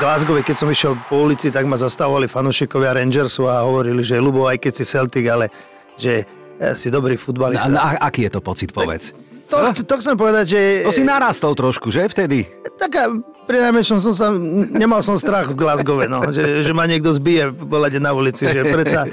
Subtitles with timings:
[0.00, 4.48] Glasgow, keď som išiel po ulici, tak ma zastavovali fanúšikovia Rangersu a hovorili, že Lubo,
[4.48, 5.52] aj keď si Celtic, ale
[5.94, 7.70] že eh, si dobrý futbalista.
[7.70, 9.14] A, a aký je to pocit, povedz?
[9.52, 10.60] To, to chcem povedať, že...
[10.88, 12.48] To si narastol trošku, že vtedy?
[12.80, 13.12] Taká,
[13.44, 14.32] pri najmenšom som sa,
[14.72, 18.64] nemal som strach v Glasgow, no, že, že ma niekto zbije po na ulici, že
[18.64, 19.04] predsa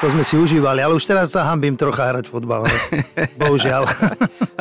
[0.00, 2.66] to sme si užívali, ale už teraz sa hambím trocha hrať fotbal.
[2.66, 2.76] No.
[3.42, 3.86] Bohužiaľ.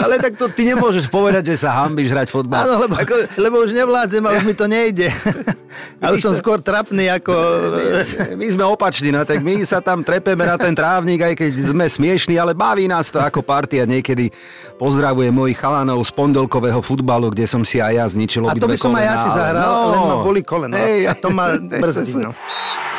[0.03, 2.67] Ale tak to ty nemôžeš povedať, že sa hambíš hrať fotbal.
[2.67, 3.13] Áno, lebo, ako...
[3.39, 5.07] lebo už nevládzem a už mi to nejde.
[6.03, 7.33] A už som skôr trapný ako...
[7.73, 11.51] My, my sme opační, no tak my sa tam trepeme na ten trávnik, aj keď
[11.73, 13.87] sme smiešní, ale baví nás to ako partia.
[13.87, 14.29] Niekedy
[14.77, 18.77] pozdravujem mojich chalanov z pondelkového futbalu, kde som si aj ja zničil A to by
[18.77, 20.75] som aj ja si zahral, no, len ma boli koleno.
[20.77, 22.21] Ej, a to ma brzdí.
[22.21, 22.35] No.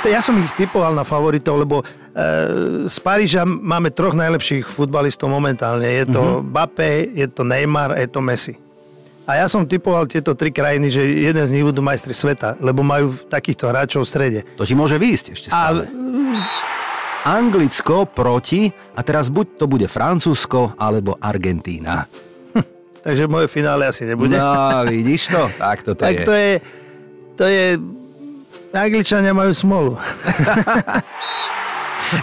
[0.04, 1.84] Ja som ich typoval na favoritov, lebo e,
[2.84, 5.88] z Paríža máme troch najlepších futbalistov momentálne.
[5.88, 6.52] Je to mm-hmm.
[6.52, 8.54] Bape, je to Neymar, je to Messi.
[9.24, 12.84] A ja som typoval tieto tri krajiny, že jeden z nich budú majstri sveta, lebo
[12.84, 14.40] majú takýchto hráčov v strede.
[14.60, 15.88] To ti môže výjsť ešte stále.
[15.88, 17.32] A...
[17.41, 22.05] Anglicko proti, a teraz buď to bude Francúzsko, alebo Argentína.
[23.08, 24.36] Takže moje finále asi nebude.
[24.36, 25.48] No, vidíš to?
[25.56, 26.27] Tak to, tak je.
[26.28, 26.52] to je.
[27.34, 27.66] To je
[28.75, 29.94] Angličania majú smolu.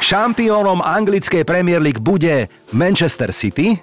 [0.07, 3.79] Šampiónom anglickej Premier League bude Manchester City?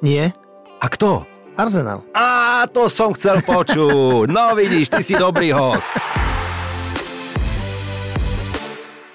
[0.00, 0.32] Nie.
[0.80, 1.28] A kto?
[1.58, 2.06] Arsenal.
[2.16, 4.30] Á, to som chcel počuť.
[4.30, 5.92] No vidíš, ty si dobrý host.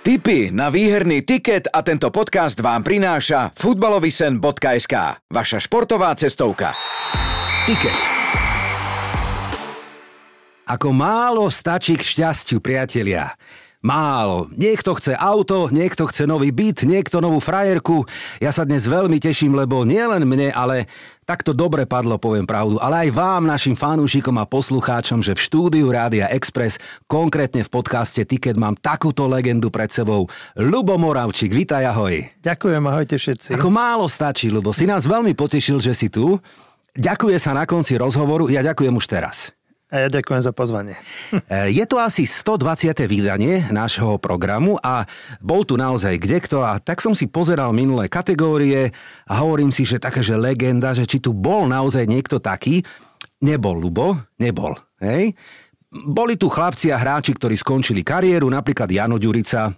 [0.04, 4.96] Tipy na výherný tiket a tento podcast vám prináša futbalovisen.sk,
[5.32, 6.76] vaša športová cestovka.
[7.64, 8.13] Tiket.
[10.64, 13.36] Ako málo stačí k šťastiu, priatelia.
[13.84, 14.48] Málo.
[14.56, 18.08] Niekto chce auto, niekto chce nový byt, niekto novú frajerku.
[18.40, 20.88] Ja sa dnes veľmi teším, lebo nielen mne, ale
[21.28, 25.92] takto dobre padlo, poviem pravdu, ale aj vám, našim fanúšikom a poslucháčom, že v štúdiu
[25.92, 26.80] Rádia Express,
[27.12, 30.32] konkrétne v podcaste Ticket, mám takúto legendu pred sebou.
[30.56, 32.24] Lubo Moravčík, vítaj, ahoj.
[32.40, 33.60] Ďakujem, ahojte všetci.
[33.60, 34.72] Ako málo stačí, Lubo.
[34.72, 36.40] Si nás veľmi potešil, že si tu.
[36.96, 39.52] Ďakuje sa na konci rozhovoru, ja ďakujem už teraz.
[39.94, 40.98] A ja ďakujem za pozvanie.
[41.54, 42.98] E, je to asi 120.
[43.06, 45.06] vydanie nášho programu a
[45.38, 48.90] bol tu naozaj kdekto a tak som si pozeral minulé kategórie
[49.30, 52.82] a hovorím si, že také, že legenda, že či tu bol naozaj niekto taký.
[53.44, 54.74] Nebol, Lubo, nebol.
[55.04, 55.36] Hej?
[55.94, 59.70] Boli tu chlapci a hráči, ktorí skončili kariéru, napríklad Jano Ďurica,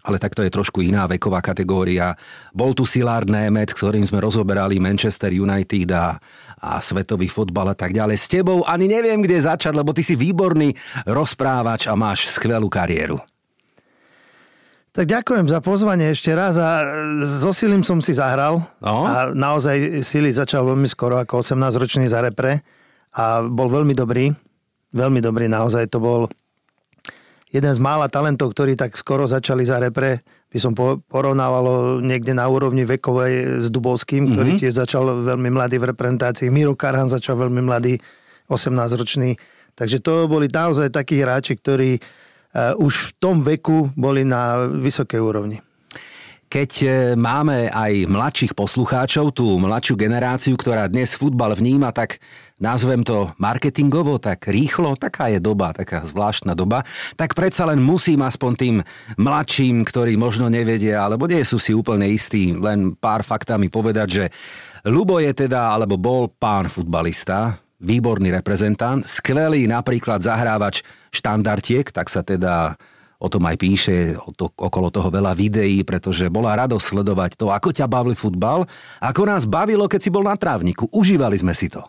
[0.00, 2.16] ale tak to je trošku iná veková kategória.
[2.56, 6.16] Bol tu Silard Német, ktorým sme rozoberali Manchester United a
[6.60, 8.16] svetový fotbal a tak ďalej.
[8.20, 10.76] S tebou ani neviem, kde začať, lebo ty si výborný
[11.08, 13.16] rozprávač a máš skvelú kariéru.
[14.90, 16.82] Tak ďakujem za pozvanie ešte raz a
[17.38, 19.06] so Silim som si zahral no?
[19.06, 22.58] a naozaj Sili začal veľmi skoro ako 18-ročný za repre
[23.14, 24.34] a bol veľmi dobrý,
[24.90, 26.26] veľmi dobrý naozaj to bol
[27.54, 30.18] jeden z mála talentov, ktorí tak skoro začali za repre,
[30.50, 30.74] by som
[31.06, 34.34] porovnávalo niekde na úrovni vekovej s Dubovským, mm-hmm.
[34.34, 36.50] ktorý tiež začal veľmi mladý v reprezentácii.
[36.50, 38.02] Miro Karhan začal veľmi mladý,
[38.50, 39.38] 18-ročný.
[39.78, 45.22] Takže to boli naozaj takí hráči, ktorí uh, už v tom veku boli na vysokej
[45.22, 45.62] úrovni.
[46.50, 52.18] Keď e, máme aj mladších poslucháčov, tú mladšiu generáciu, ktorá dnes futbal vníma, tak
[52.58, 56.82] nazvem to marketingovo, tak rýchlo, taká je doba, taká zvláštna doba,
[57.14, 58.76] tak predsa len musím aspoň tým
[59.14, 64.24] mladším, ktorí možno nevedia, alebo nie sú si úplne istí, len pár faktami povedať, že
[64.90, 70.82] Lubo je teda, alebo bol pán futbalista, výborný reprezentant, skvelý napríklad zahrávač
[71.14, 72.74] štandartiek, tak sa teda
[73.20, 77.52] o tom aj píše, o to, okolo toho veľa videí, pretože bola radosť sledovať to,
[77.52, 78.64] ako ťa bavil futbal,
[78.96, 80.88] ako nás bavilo, keď si bol na trávniku.
[80.88, 81.84] Užívali sme si to.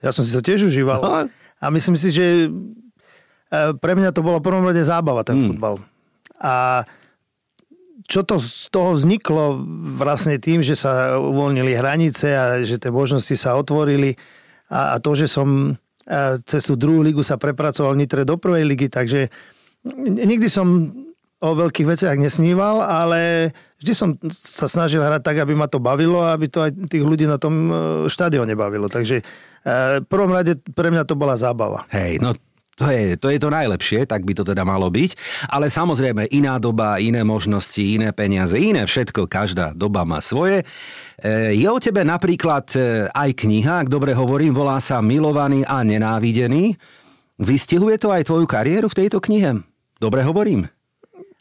[0.00, 1.00] Ja som si to tiež užíval.
[1.04, 1.28] No.
[1.60, 5.48] A myslím si, že e, pre mňa to bolo prvom rade zábava, ten hmm.
[5.52, 5.76] futbal.
[6.40, 6.88] A
[8.08, 9.60] čo to z toho vzniklo
[10.00, 14.16] vlastne tým, že sa uvoľnili hranice a že tie možnosti sa otvorili
[14.72, 15.76] a, a to, že som
[16.08, 16.12] e,
[16.48, 19.28] cez tú druhú ligu sa prepracoval Nitre do prvej ligy, takže
[19.86, 20.92] nikdy som
[21.40, 23.50] o veľkých veciach nesníval, ale
[23.80, 27.00] vždy som sa snažil hrať tak, aby ma to bavilo a aby to aj tých
[27.00, 27.72] ľudí na tom e,
[28.12, 28.92] štadióne bavilo.
[28.92, 29.24] Takže e,
[30.04, 31.88] v prvom rade pre mňa to bola zábava.
[31.88, 32.36] Hej, no
[32.76, 35.16] to je, to je to najlepšie, tak by to teda malo byť.
[35.48, 40.60] Ale samozrejme iná doba, iné možnosti, iné peniaze, iné všetko, každá doba má svoje.
[41.16, 42.68] E, je o tebe napríklad
[43.16, 46.76] aj kniha, ak dobre hovorím, volá sa Milovaný a nenávidený.
[47.40, 49.69] Vystihuje to aj tvoju kariéru v tejto knihe?
[50.00, 50.64] Dobre hovorím?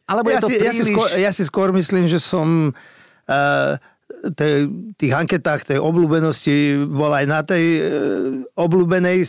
[0.09, 0.67] Alebo ja, je to si, príliš...
[0.67, 3.73] ja, si skôr, ja si skôr myslím, že som uh,
[4.35, 4.67] tej,
[4.99, 7.81] tých anketách tej obľúbenosti bol aj na tej e,
[8.57, 9.23] obľúbenej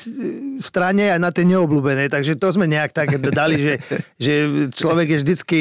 [0.59, 2.11] strane, aj na tej neobľúbenej.
[2.11, 3.75] Takže to sme nejak tak dali, že,
[4.25, 4.33] že
[4.75, 5.61] človek je vždycky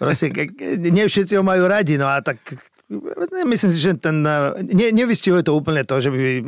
[0.00, 0.32] proste,
[0.80, 2.40] nie všetci ho majú radi, no a tak
[3.46, 6.42] myslím si, že ten, ne, nevystihuje to úplne to, že by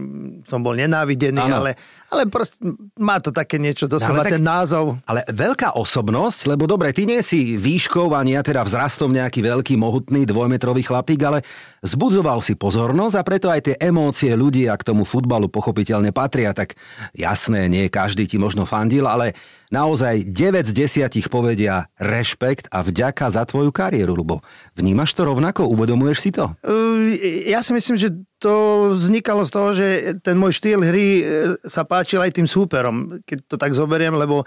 [0.49, 1.63] som bol nenávidený, ano.
[1.63, 1.71] ale,
[2.13, 2.61] ale proste
[3.01, 5.01] má to také niečo, doslova no, ten názov.
[5.09, 9.81] Ale veľká osobnosť, lebo dobre, ty nie si výškou ani ja teda vzrastom nejaký veľký,
[9.81, 11.41] mohutný, dvojmetrový chlapík, ale
[11.81, 16.53] zbudzoval si pozornosť a preto aj tie emócie ľudí a k tomu futbalu pochopiteľne patria,
[16.53, 16.77] tak
[17.17, 19.33] jasné, nie každý ti možno fandil, ale
[19.73, 24.45] naozaj 9 z 10 povedia rešpekt a vďaka za tvoju kariéru, Lubo.
[24.77, 25.65] Vnímaš to rovnako?
[25.65, 26.53] Uvedomuješ si to?
[27.49, 28.13] Ja si myslím, že
[28.43, 28.55] to
[28.99, 29.87] vznikalo z toho, že
[30.19, 31.25] ten môj štýl hry e,
[31.63, 34.47] sa páčil aj tým súperom, keď to tak zoberiem, lebo e,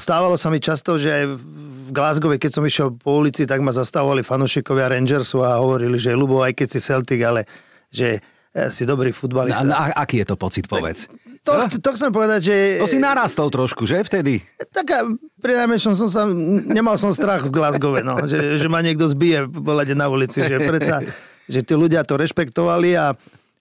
[0.00, 4.24] stávalo sa mi často, že v Glasgow, keď som išiel po ulici, tak ma zastavovali
[4.24, 7.44] fanúšikovia Rangersu a hovorili, že Lubo, aj keď si Celtic, ale
[7.92, 8.24] že
[8.56, 9.68] e, si dobrý futbalista.
[9.68, 11.04] A, a aký je to pocit, povedz?
[11.44, 12.56] To, to chcem povedať, že...
[12.80, 14.40] To si narastol trošku, že vtedy?
[14.72, 15.12] Tak
[15.44, 16.24] pri najmenšom som sa...
[16.64, 20.56] Nemal som strach v Glasgow, no, že, že ma niekto zbije v na ulici, že
[20.56, 21.04] predsa,
[21.50, 23.12] že tí ľudia to rešpektovali a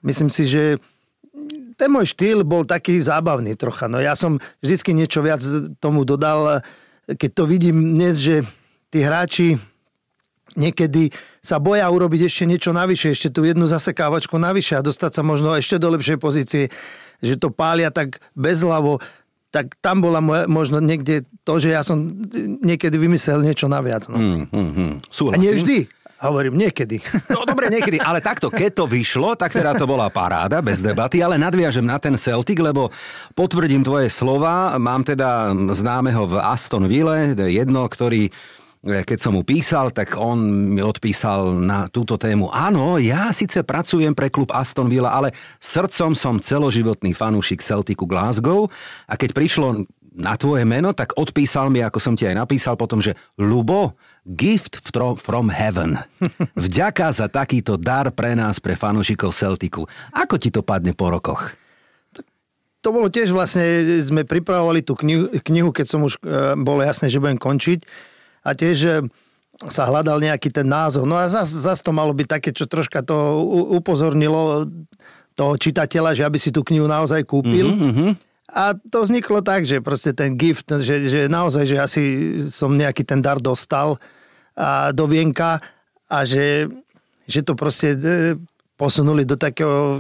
[0.04, 0.82] myslím si, že
[1.76, 3.90] ten môj štýl bol taký zábavný trocha.
[3.90, 5.42] No ja som vždycky niečo viac
[5.82, 6.62] tomu dodal,
[7.10, 8.46] keď to vidím dnes, že
[8.94, 9.58] tí hráči
[10.54, 11.10] niekedy
[11.42, 15.58] sa boja urobiť ešte niečo navyše, ešte tú jednu zasekávačku navyše a dostať sa možno
[15.58, 16.70] ešte do lepšej pozície
[17.24, 19.00] že to pália tak bezhlavo,
[19.48, 22.04] tak tam bola moja, možno niekde to, že ja som
[22.60, 24.12] niekedy vymyslel niečo naviac.
[24.12, 24.20] No.
[24.20, 24.94] Mm, mm, mm.
[25.32, 25.78] A nie vždy.
[26.24, 27.04] Hovorím, niekedy.
[27.28, 31.20] No dobre, niekedy, ale takto, keď to vyšlo, tak teda to bola paráda, bez debaty,
[31.20, 32.88] ale nadviažem na ten Celtic, lebo
[33.36, 38.32] potvrdím tvoje slova, mám teda známeho v Aston Ville, jedno, ktorý
[38.84, 40.44] E, keď som mu písal, tak on
[40.76, 42.52] mi odpísal na túto tému.
[42.52, 45.32] Áno, ja síce pracujem pre klub Aston Villa, ale
[45.64, 48.68] srdcom som celoživotný fanúšik Celticu Glasgow
[49.08, 53.02] a keď prišlo na tvoje meno, tak odpísal mi, ako som ti aj napísal potom,
[53.02, 54.80] že Lubo, gift
[55.18, 55.98] from heaven.
[56.66, 59.90] Vďaka za takýto dar pre nás, pre fanúšikov Celticu.
[60.14, 61.54] Ako ti to padne po rokoch?
[62.84, 63.64] To bolo tiež vlastne,
[64.04, 67.80] sme pripravovali tú knihu, knihu keď som už e, bolo jasné, že budem končiť
[68.44, 68.92] a tiež e,
[69.72, 71.08] sa hľadal nejaký ten názov.
[71.08, 73.16] No a zase zas to malo byť také, čo troška to
[73.80, 74.68] upozornilo
[75.34, 77.72] toho čitateľa, že aby si tú knihu naozaj kúpil.
[77.72, 78.33] Mm-hmm.
[78.54, 82.04] A to vzniklo tak, že proste ten gift, že, že naozaj, že asi
[82.54, 83.98] som nejaký ten dar dostal
[84.54, 85.58] a do vienka
[86.06, 86.70] a že,
[87.26, 88.38] že to proste e,
[88.78, 89.98] posunuli do takého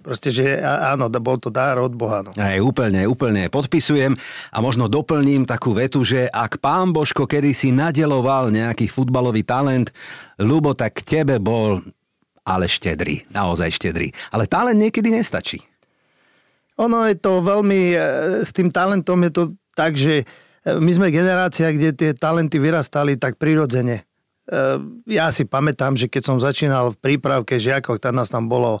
[0.00, 2.24] Proste, že áno, bol to dar od Boha.
[2.24, 2.32] No.
[2.32, 4.16] Aj, úplne, úplne podpisujem
[4.48, 9.92] a možno doplním takú vetu, že ak pán Božko kedysi nadeloval nejaký futbalový talent,
[10.40, 11.84] Lubo, tak tebe bol
[12.48, 14.08] ale štedrý, naozaj štedrý.
[14.32, 15.60] Ale talent niekedy nestačí.
[16.80, 17.98] Ono je to veľmi, e,
[18.40, 19.44] s tým talentom je to
[19.76, 20.24] tak, že e,
[20.80, 24.00] my sme generácia, kde tie talenty vyrastali tak prirodzene.
[24.00, 24.02] E,
[25.12, 28.80] ja si pamätám, že keď som začínal v prípravke žiakov, tak nás tam bolo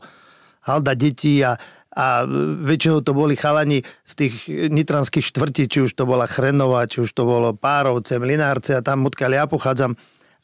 [0.64, 1.60] halda detí a,
[1.92, 2.24] a
[2.64, 7.12] väčšinou to boli chalani z tých nitranských štvrtí, či už to bola Chrenová, či už
[7.12, 9.92] to bolo Párovce, Mlinárce a tam, odkiaľ ja pochádzam.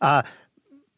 [0.04, 0.24] A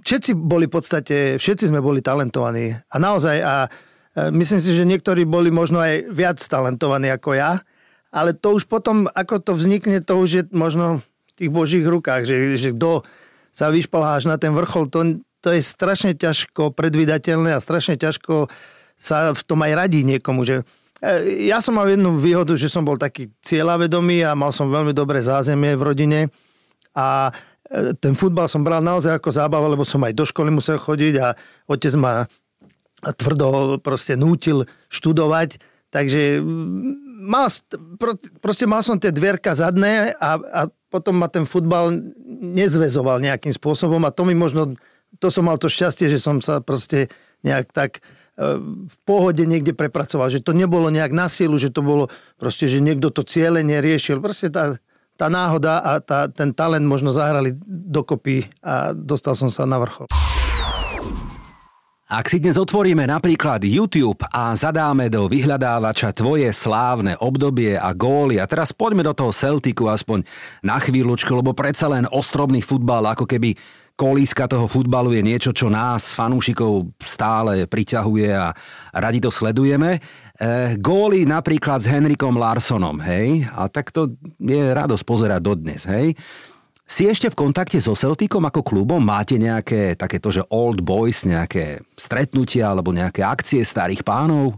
[0.02, 2.74] všetci boli v podstate, všetci sme boli talentovaní.
[2.74, 3.70] A naozaj, a
[4.16, 7.60] myslím si, že niektorí boli možno aj viac talentovaní ako ja,
[8.08, 12.24] ale to už potom, ako to vznikne, to už je možno v tých božích rukách,
[12.24, 13.04] že, že kto
[13.52, 18.48] sa vyšplhá až na ten vrchol, to, to je strašne ťažko predvydateľné a strašne ťažko
[18.98, 20.66] sa v tom aj radí niekomu, že
[20.98, 24.90] e, ja som mal jednu výhodu, že som bol taký cieľavedomý a mal som veľmi
[24.90, 26.20] dobré zázemie v rodine
[26.96, 27.30] a
[27.70, 31.14] e, ten futbal som bral naozaj ako zábava, lebo som aj do školy musel chodiť
[31.22, 31.38] a
[31.70, 32.26] otec ma
[33.02, 35.62] tvrdo proste nútil študovať,
[35.94, 36.42] takže
[37.22, 37.48] mal,
[38.42, 41.94] proste mal som tie dvierka zadné a, a potom ma ten futbal
[42.42, 44.74] nezvezoval nejakým spôsobom a to mi možno,
[45.22, 47.12] to som mal to šťastie, že som sa proste
[47.46, 48.02] nejak tak
[48.38, 52.06] v pohode niekde prepracoval, že to nebolo nejak na silu, že to bolo
[52.38, 54.22] proste, že niekto to cieľenie riešil.
[54.22, 54.78] Proste tá,
[55.18, 60.06] tá náhoda a tá, ten talent možno zahrali dokopy a dostal som sa na vrchol.
[62.08, 68.40] Ak si dnes otvoríme napríklad YouTube a zadáme do vyhľadávača tvoje slávne obdobie a góly
[68.40, 70.24] a teraz poďme do toho Celticu aspoň
[70.64, 73.52] na chvíľučku, lebo predsa len ostrobný futbal ako keby
[73.92, 78.56] kolíska toho futbalu je niečo, čo nás, fanúšikov, stále priťahuje a
[78.96, 80.00] radi to sledujeme.
[80.32, 86.16] E, góly napríklad s Henrikom Larsonom, hej, a tak to je radosť pozerať dodnes, hej.
[86.88, 89.04] Si ešte v kontakte so Celticom ako klubom?
[89.04, 94.56] Máte nejaké takéto, že old boys, nejaké stretnutia alebo nejaké akcie starých pánov?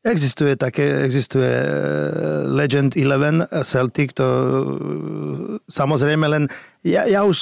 [0.00, 4.40] Existuje také, existuje eh, Legend 11 Celtic, to eh,
[5.68, 6.48] samozrejme len,
[6.80, 7.36] ja, ja už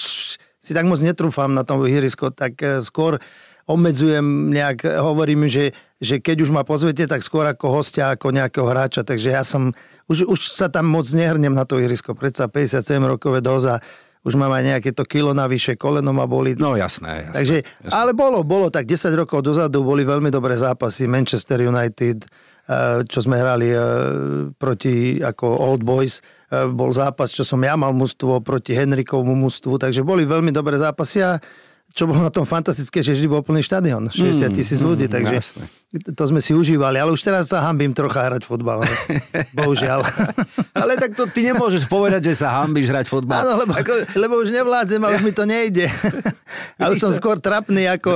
[0.58, 3.22] si tak moc netrúfam na tom ihrisko, tak eh, skôr
[3.64, 8.66] obmedzujem nejak, hovorím, že, že keď už ma pozvete, tak skôr ako hostia, ako nejakého
[8.68, 9.72] hráča, takže ja som,
[10.08, 13.80] už, už sa tam moc nehrnem na to ihrisko, predsa 57 rokové doza,
[14.24, 16.56] už mám aj nejaké to kilo navyše, koleno ma boli.
[16.56, 17.34] No jasné, jasné.
[17.36, 17.92] Takže, jasné.
[17.92, 22.24] ale bolo, bolo, tak 10 rokov dozadu boli veľmi dobré zápasy, Manchester United,
[22.64, 23.80] Eh, čo sme hrali eh,
[24.56, 26.24] proti ako Old Boys.
[26.48, 30.80] Eh, bol zápas, čo som ja mal mužstvo proti Henrikovmu mužstvu, takže boli veľmi dobré
[30.80, 31.36] zápasy a
[31.94, 35.34] čo bolo na tom fantastické, že vždy bol plný štadión, 60 takže mm, ľudí, takže
[35.38, 35.64] jasne.
[36.10, 38.94] to sme si užívali, ale už teraz sa hambím trocha hrať fotbal, no.
[39.62, 40.02] bohužiaľ.
[40.74, 43.46] ale tak to ty nemôžeš povedať, že sa hambíš hrať fotbal.
[43.46, 44.10] Áno, lebo, Ako...
[44.18, 45.86] lebo už nevládzem a už mi to nejde.
[46.82, 48.10] a už som skôr trapný ako...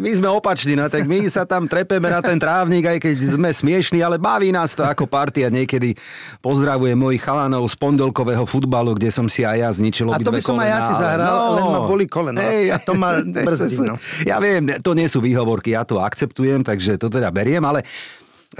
[0.08, 3.52] my sme opační, no tak my sa tam trepeme na ten trávnik, aj keď sme
[3.52, 5.52] smiešní, ale baví nás to ako partia.
[5.52, 6.00] Niekedy
[6.40, 10.40] pozdravujem mojich chalanov z pondelkového futbalu, kde som si aj ja zničil A to by
[10.40, 12.40] som aj ja si zahral, no, len ma boli koleno.
[12.60, 13.80] Hej, a to ma brzdí.
[13.80, 13.96] No.
[14.28, 17.82] Ja viem, to nie sú výhovorky, ja to akceptujem, takže to teda beriem, ale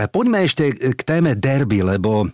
[0.09, 2.33] poďme ešte k téme derby, lebo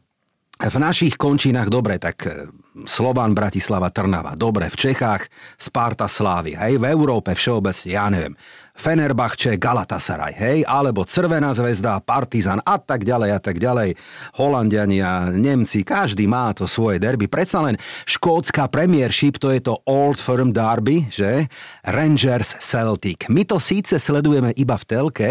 [0.57, 2.49] v našich končinách, dobre, tak e,
[2.89, 5.29] Slován, Bratislava, Trnava, dobre, v Čechách
[5.61, 8.33] Sparta, Slávy, hej, v Európe všeobecne, ja neviem,
[8.77, 13.97] Fenerbahče, Galatasaray, hej, alebo Crvená zväzda, Partizan a tak ďalej a tak ďalej.
[14.37, 17.27] Holandiania, Nemci, každý má to svoje derby.
[17.27, 21.49] Predsa len škótska premiership, to je to Old Firm Derby, že?
[21.89, 23.33] Rangers Celtic.
[23.33, 25.29] My to síce sledujeme iba v telke,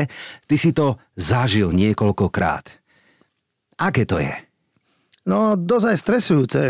[0.49, 2.65] ty si to zažil niekoľkokrát.
[3.77, 4.33] Aké to je?
[5.25, 6.61] No, dosť aj stresujúce.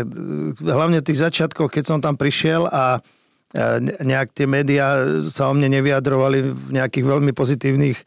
[0.64, 3.04] Hlavne v tých začiatkoch, keď som tam prišiel a
[4.04, 5.00] nejak tie médiá
[5.32, 8.04] sa o mne nevyjadrovali v nejakých veľmi pozitívnych e,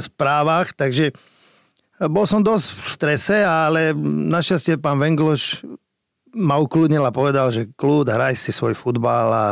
[0.00, 1.12] správach, takže
[2.10, 5.62] bol som dosť v strese, ale našťastie pán Vengloš
[6.34, 9.44] ma ukludnil a povedal, že kľud, hraj si svoj futbal a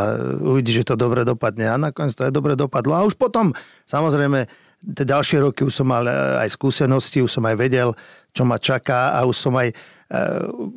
[0.43, 1.71] uvidíš, že to dobre dopadne.
[1.71, 2.99] A nakoniec to aj dobre dopadlo.
[2.99, 3.55] A už potom,
[3.87, 4.51] samozrejme,
[4.99, 7.95] tie ďalšie roky už som mal e, aj skúsenosti, už som aj vedel,
[8.35, 9.71] čo ma čaká a už som aj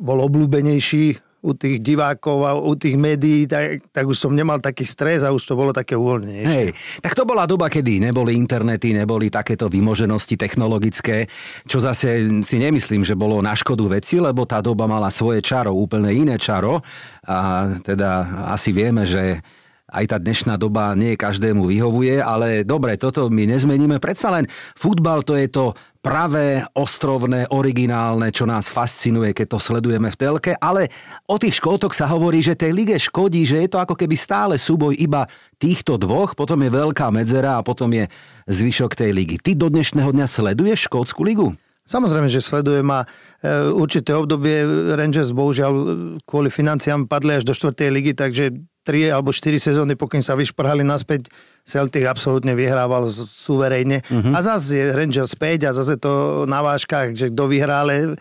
[0.00, 4.82] bol obľúbenejší u tých divákov a u tých médií, tak, tak už som nemal taký
[4.82, 6.42] stres a už to bolo také uvoľnenie.
[6.42, 11.30] Hej, tak to bola doba, kedy neboli internety, neboli takéto vymoženosti technologické,
[11.70, 15.70] čo zase si nemyslím, že bolo na škodu veci, lebo tá doba mala svoje čaro,
[15.70, 16.82] úplne iné čaro
[17.22, 19.38] a teda asi vieme, že
[19.86, 24.02] aj tá dnešná doba nie každému vyhovuje, ale dobre, toto my nezmeníme.
[24.02, 30.06] Predsa len futbal to je to pravé, ostrovné, originálne, čo nás fascinuje, keď to sledujeme
[30.06, 30.86] v telke, ale
[31.26, 34.54] o tých škótoch sa hovorí, že tej lige škodí, že je to ako keby stále
[34.54, 35.26] súboj iba
[35.58, 38.06] týchto dvoch, potom je veľká medzera a potom je
[38.46, 39.42] zvyšok tej ligy.
[39.42, 41.58] Ty do dnešného dňa sleduješ škótsku ligu?
[41.86, 43.06] Samozrejme, že sledujem a e,
[43.74, 44.62] určité obdobie
[44.94, 45.74] Rangers bohužiaľ
[46.22, 47.74] kvôli financiám padli až do 4.
[47.90, 48.54] ligy, takže
[48.86, 51.30] 3 alebo 4 sezóny, pokým sa vyšprhali naspäť,
[51.66, 54.06] Celtic absolútne vyhrával suverejne.
[54.06, 54.30] Uh-huh.
[54.30, 58.14] A zase je Rangers späť a zase to na váškach, že kto vyhrá, ale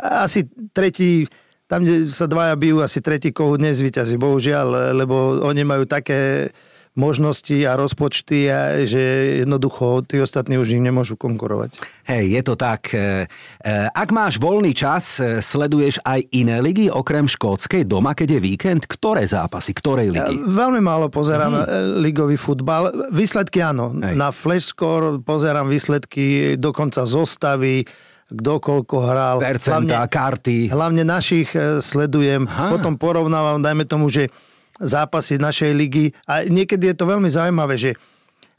[0.00, 1.28] asi tretí,
[1.68, 6.48] tam, kde sa dvaja bijú, asi tretí kohu dnes vyťazí, bohužiaľ, lebo oni majú také
[6.96, 11.76] možnosti a rozpočty, a že jednoducho tí ostatní už im nemôžu konkurovať.
[12.08, 12.88] Hej, je to tak.
[12.96, 13.28] E,
[13.60, 18.40] e, ak máš voľný čas, e, sleduješ aj iné ligy, okrem škótskej doma, keď je
[18.40, 18.82] víkend?
[18.88, 20.40] Ktoré zápasy, ktorej ligy?
[20.40, 22.00] Veľmi málo pozerám mm.
[22.00, 23.12] ligový futbal.
[23.12, 23.92] Výsledky áno.
[24.00, 24.16] Hej.
[24.16, 27.84] Na Flashscore pozerám výsledky dokonca zostavy,
[28.26, 29.36] kto koľko hral.
[29.38, 30.58] Percentá, hlavne, karty.
[30.72, 31.52] Hlavne našich
[31.84, 32.48] sledujem.
[32.48, 32.72] Aha.
[32.74, 34.32] Potom porovnávam, dajme tomu, že
[34.80, 36.12] zápasy našej ligy.
[36.28, 37.90] A niekedy je to veľmi zaujímavé, že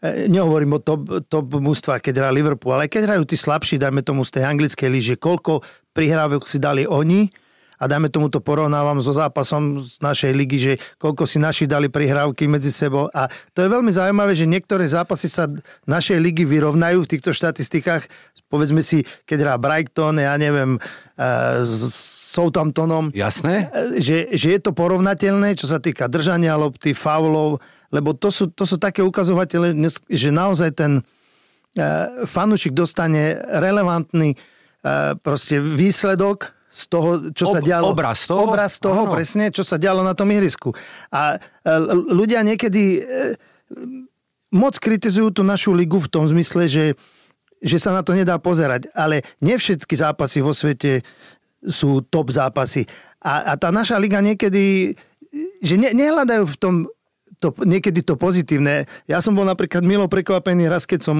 [0.01, 4.01] e, nehovorím o top, top mústva, keď hrá Liverpool, ale keď hrajú tí slabší, dajme
[4.01, 5.61] tomu z tej anglickej líže, koľko
[5.93, 7.29] prihrávok si dali oni
[7.77, 11.93] a dajme tomu to porovnávam so zápasom z našej ligy, že koľko si naši dali
[11.93, 15.45] prihrávky medzi sebou a to je veľmi zaujímavé, že niektoré zápasy sa
[15.85, 18.09] našej ligy vyrovnajú v týchto štatistikách.
[18.49, 20.81] Povedzme si, keď hrá Brighton, ja neviem,
[21.17, 21.61] e,
[22.27, 23.15] Southamptonom.
[23.15, 23.71] Jasné.
[23.95, 28.67] Že, že je to porovnateľné, čo sa týka držania lopty, faulov, lebo to sú, to
[28.67, 29.71] sú také ukazovatele,
[30.11, 37.59] že naozaj ten uh, fanúšik dostane relevantný uh, proste výsledok z toho, čo Ob, sa
[37.63, 37.95] dialo.
[37.95, 38.43] Obraz toho?
[38.43, 39.13] Obraz toho, Áno.
[39.15, 40.75] presne, čo sa dialo na tom ihrisku.
[41.09, 41.39] A
[42.11, 43.01] ľudia niekedy
[44.51, 46.85] moc kritizujú tú našu ligu v tom zmysle, že
[47.57, 48.89] že sa na to nedá pozerať.
[48.93, 51.01] Ale nie všetky zápasy vo svete
[51.67, 52.87] sú top zápasy.
[53.21, 54.95] A, a tá naša liga niekedy
[55.61, 56.75] že ne, nehľadajú v tom
[57.37, 58.89] to, niekedy to pozitívne.
[59.05, 61.17] Ja som bol napríklad milo prekvapený raz, keď som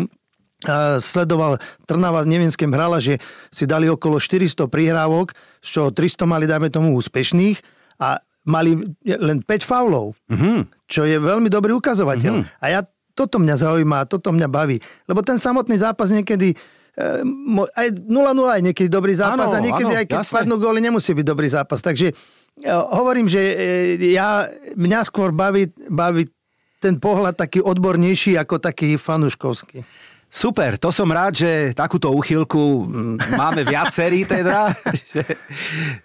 [0.97, 3.21] sledoval Trnava s Nevienským hrala, že
[3.53, 7.61] si dali okolo 400 prihrávok, z čoho 300 mali, dajme tomu, úspešných
[8.01, 8.17] a
[8.49, 8.73] mali
[9.05, 10.89] len 5 faulov, mm-hmm.
[10.89, 12.33] čo je veľmi dobrý ukazovateľ.
[12.41, 12.61] Mm-hmm.
[12.63, 12.81] A ja,
[13.13, 14.81] toto mňa zaujíma, toto mňa baví.
[15.05, 16.57] Lebo ten samotný zápas niekedy
[17.77, 20.33] aj 0-0 je niekedy dobrý zápas ano, a niekedy ano, aj keď jasne.
[20.33, 21.79] padnú góly, nemusí byť dobrý zápas.
[21.85, 22.13] Takže e,
[22.73, 23.55] hovorím, že e,
[24.17, 26.25] ja, mňa skôr baví, baví
[26.81, 29.85] ten pohľad taký odbornejší ako taký fanúškovský.
[30.27, 32.83] Super, to som rád, že takúto uchylku
[33.39, 34.75] máme viacerí teda,
[35.15, 35.23] že,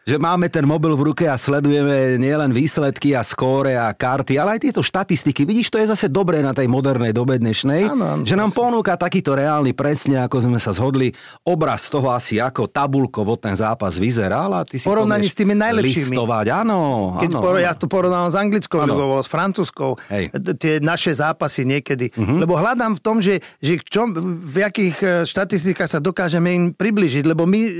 [0.06, 4.56] že máme ten mobil v ruke a sledujeme nielen výsledky a skóre a karty, ale
[4.56, 5.42] aj tieto štatistiky.
[5.42, 8.94] Vidíš, to je zase dobré na tej modernej dobe dnešnej, ano, ano, že nám ponúka
[8.94, 11.10] takýto reálny, presne ako sme sa zhodli,
[11.42, 16.14] obraz toho asi, ako tabulkovo ten zápas vyzeral a ty si Porovnaní s tými najlepšími.
[16.14, 16.80] Listovať, áno.
[17.18, 17.58] Keď áno, áno.
[17.58, 20.30] Ja to porovnávam s anglickou ligou, s francúzskou, Hej.
[20.62, 22.14] tie naše zápasy niekedy.
[22.14, 22.38] Uh-huh.
[22.38, 27.24] Lebo hľadám v tom, že, že čom, v jakých e, štatistikách sa dokážeme im približiť,
[27.24, 27.72] lebo my e,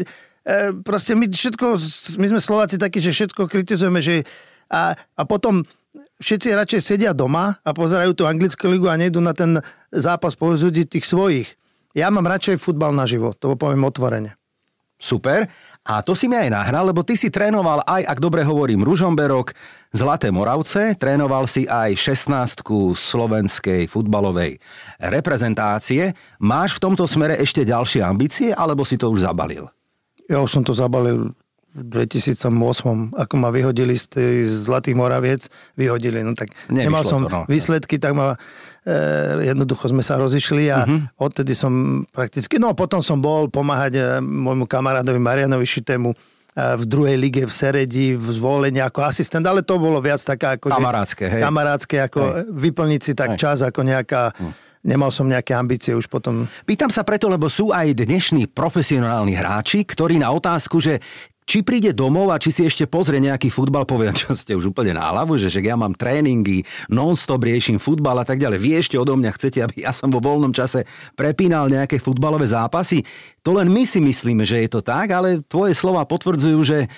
[0.82, 1.66] proste my všetko,
[2.16, 4.24] my sme Slováci takí, že všetko kritizujeme, že
[4.72, 5.62] a, a potom
[6.22, 9.60] všetci radšej sedia doma a pozerajú tú anglickú ligu a nejdú na ten
[9.92, 11.48] zápas povzúdiť tých svojich.
[11.92, 14.40] Ja mám radšej futbal na život, to poviem otvorene.
[15.02, 15.50] Super.
[15.82, 19.50] A to si mi aj nahral, lebo ty si trénoval aj, ak dobre hovorím, Ružomberok,
[19.90, 22.62] Zlaté Moravce, trénoval si aj 16
[22.94, 24.62] slovenskej futbalovej
[25.02, 26.14] reprezentácie.
[26.38, 29.66] Máš v tomto smere ešte ďalšie ambície, alebo si to už zabalil?
[30.30, 31.34] Ja už som to zabalil
[31.72, 37.20] v 2008, ako ma vyhodili z, tej Zlatých Moraviec, vyhodili, no tak Nevyšlo nemal som
[37.24, 37.40] to, no.
[37.48, 38.36] výsledky, tak ma
[38.84, 41.00] e, jednoducho sme sa rozišli a uh-huh.
[41.16, 46.16] odtedy som prakticky, no potom som bol pomáhať e, môjmu kamarádovi Marianovi Šitému e,
[46.76, 50.76] v druhej lige v Seredi, v zvolení ako asistent, ale to bolo viac taká ako...
[50.76, 51.40] Kamarátske, hej.
[51.40, 52.52] Kamarátske, ako hej.
[52.52, 53.48] vyplniť si tak hej.
[53.48, 54.36] čas, ako nejaká...
[54.36, 56.46] Uh nemal som nejaké ambície už potom.
[56.66, 60.98] Pýtam sa preto, lebo sú aj dnešní profesionálni hráči, ktorí na otázku, že
[61.42, 64.96] či príde domov a či si ešte pozrie nejaký futbal, povie, čo ste už úplne
[64.96, 68.58] na hlavu, že, že ja mám tréningy, non-stop riešim futbal a tak ďalej.
[68.58, 70.86] Vy ešte odo mňa chcete, aby ja som vo voľnom čase
[71.18, 73.02] prepínal nejaké futbalové zápasy.
[73.42, 76.88] To len my si myslíme, že je to tak, ale tvoje slova potvrdzujú, že e,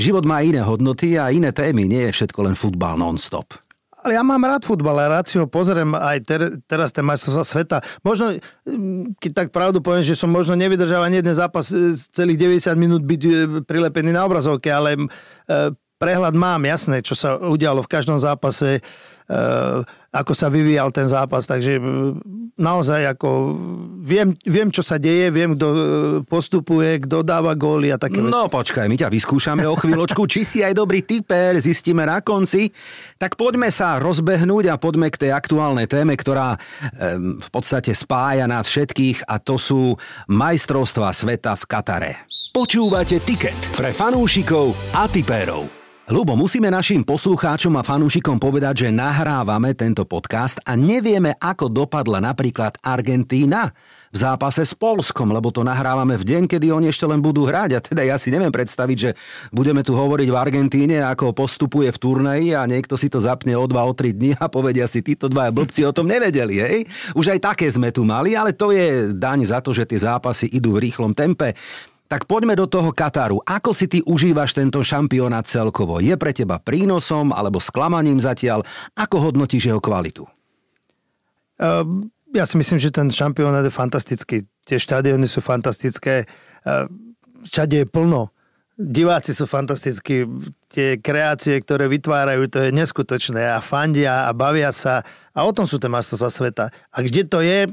[0.00, 1.84] život má iné hodnoty a iné témy.
[1.84, 3.69] Nie je všetko len futbal non-stop
[4.00, 7.44] ale ja mám rád futbal a rád si ho pozriem aj ter, teraz ten majstrovstvá
[7.44, 7.76] sveta.
[8.00, 12.64] Možno, mm, keď tak pravdu poviem, že som možno nevydržal ani jeden zápas e, celých
[12.64, 13.30] 90 minút byť e,
[13.64, 15.00] prilepený na obrazovke, ale e,
[16.00, 18.80] prehľad mám, jasné, čo sa udialo v každom zápase
[20.10, 21.78] ako sa vyvíjal ten zápas, takže
[22.60, 23.56] naozaj ako
[24.04, 25.78] viem, viem čo sa deje, viem, kto e,
[26.28, 28.28] postupuje, kto dáva góly a také veci.
[28.28, 32.68] No počkaj, my ťa vyskúšame o chvíľočku, či si aj dobrý typer, zistíme na konci.
[33.16, 36.60] Tak poďme sa rozbehnúť a poďme k tej aktuálnej téme, ktorá
[37.20, 39.96] v podstate spája nás všetkých a to sú
[40.28, 42.12] majstrovstvá sveta v Katare.
[42.52, 45.79] Počúvate tiket pre fanúšikov a tipérov.
[46.10, 52.18] Lubo, musíme našim poslucháčom a fanúšikom povedať, že nahrávame tento podcast a nevieme, ako dopadla
[52.18, 53.70] napríklad Argentína
[54.10, 57.70] v zápase s Polskom, lebo to nahrávame v deň, kedy oni ešte len budú hrať.
[57.70, 59.10] A teda ja si neviem predstaviť, že
[59.54, 63.70] budeme tu hovoriť v Argentíne, ako postupuje v turnaji a niekto si to zapne o
[63.70, 66.58] 2, o 3 dní a povedia si, títo dva blbci o tom nevedeli.
[66.58, 66.78] Hej?
[67.14, 70.50] Už aj také sme tu mali, ale to je daň za to, že tie zápasy
[70.50, 71.54] idú v rýchlom tempe.
[72.10, 73.38] Tak poďme do toho Kataru.
[73.46, 76.02] Ako si ty užívaš tento šampionát celkovo?
[76.02, 78.66] Je pre teba prínosom alebo sklamaním zatiaľ?
[78.98, 80.26] Ako hodnotíš jeho kvalitu?
[81.62, 84.42] Uh, ja si myslím, že ten šampionát je fantastický.
[84.66, 86.26] Tie štadióny sú fantastické.
[86.66, 86.90] Uh,
[87.46, 88.34] všade je plno.
[88.74, 90.26] Diváci sú fantastickí.
[90.66, 93.54] Tie kreácie, ktoré vytvárajú, to je neskutočné.
[93.54, 95.06] A fandia a bavia sa.
[95.30, 96.64] A o tom sú tie mastovstvá sveta.
[96.90, 97.70] A kde to je,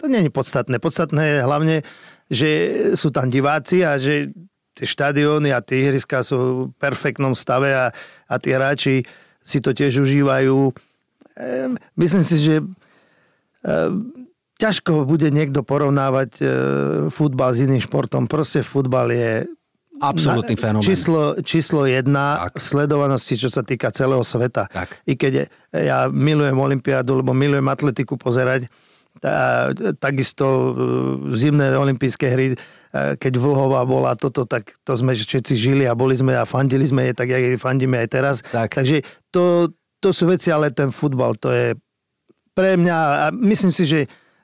[0.00, 0.80] to je podstatné.
[0.80, 1.76] Podstatné je hlavne,
[2.30, 2.50] že
[2.94, 4.30] sú tam diváci a že
[4.78, 7.90] tie štadióny a tie ihriska sú v perfektnom stave a,
[8.30, 9.02] a tí hráči
[9.42, 10.70] si to tiež užívajú.
[11.98, 12.54] Myslím si, že
[14.60, 16.44] ťažko bude niekto porovnávať e,
[17.08, 18.28] futbal s iným športom.
[18.28, 19.32] Proste futbal je
[20.00, 20.80] Absolutný fenomén.
[20.80, 22.56] Číslo, číslo jedna tak.
[22.56, 24.64] v sledovanosti, čo sa týka celého sveta.
[24.72, 25.04] Tak.
[25.04, 28.72] I keď ja milujem Olympiádu, lebo milujem atletiku pozerať,
[30.00, 30.70] takisto e,
[31.36, 32.56] zimné olympijské hry, e,
[33.20, 37.10] keď Vlhová bola toto, tak to sme všetci žili a boli sme a fandili sme
[37.10, 38.36] je, tak jak fandíme aj teraz.
[38.48, 38.72] Tak.
[38.72, 39.68] Takže to,
[40.00, 41.76] to sú veci, ale ten futbal, to je
[42.56, 44.00] pre mňa, a myslím si, že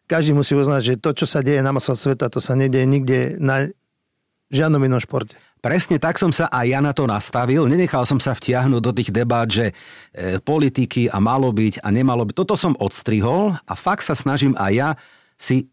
[0.06, 3.20] každý musí uznať, že to, čo sa deje na masová sveta, to sa nedieje nikde
[3.42, 3.66] na
[4.52, 5.34] žiadnom inom športe.
[5.66, 7.66] Presne tak som sa aj ja na to nastavil.
[7.66, 9.74] Nenechal som sa vtiahnuť do tých debát, že
[10.14, 12.38] e, politiky a malo byť a nemalo byť.
[12.38, 14.88] Toto som odstrihol a fakt sa snažím aj ja
[15.34, 15.66] si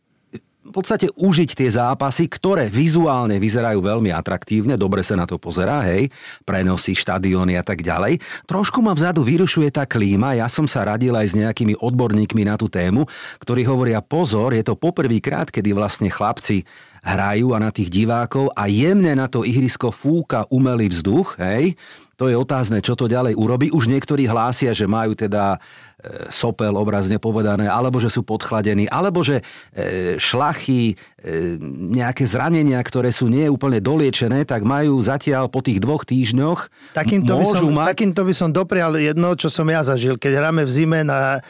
[0.63, 5.83] v podstate užiť tie zápasy, ktoré vizuálne vyzerajú veľmi atraktívne, dobre sa na to pozerá,
[5.85, 6.07] hej,
[6.47, 8.17] prenosy, štadióny a tak ďalej.
[8.47, 12.55] Trošku ma vzadu vyrušuje tá klíma, ja som sa radil aj s nejakými odborníkmi na
[12.55, 13.03] tú tému,
[13.43, 16.63] ktorí hovoria pozor, je to poprvýkrát, kedy vlastne chlapci
[17.03, 21.75] hrajú a na tých divákov a jemne na to ihrisko fúka umelý vzduch, hej,
[22.13, 23.67] to je otázne, čo to ďalej urobí.
[23.73, 29.25] Už niektorí hlásia, že majú teda e, sopel obrazne povedané, alebo že sú podchladení, alebo
[29.25, 31.59] že e, šlachy, e,
[31.91, 37.33] nejaké zranenia, ktoré sú nie úplne doliečené, tak majú zatiaľ po tých dvoch týždňoch takýmto
[37.33, 37.87] by som, mať...
[37.91, 40.15] Takýmto by som doprial jedno, čo som ja zažil.
[40.15, 41.43] Keď hráme v zime na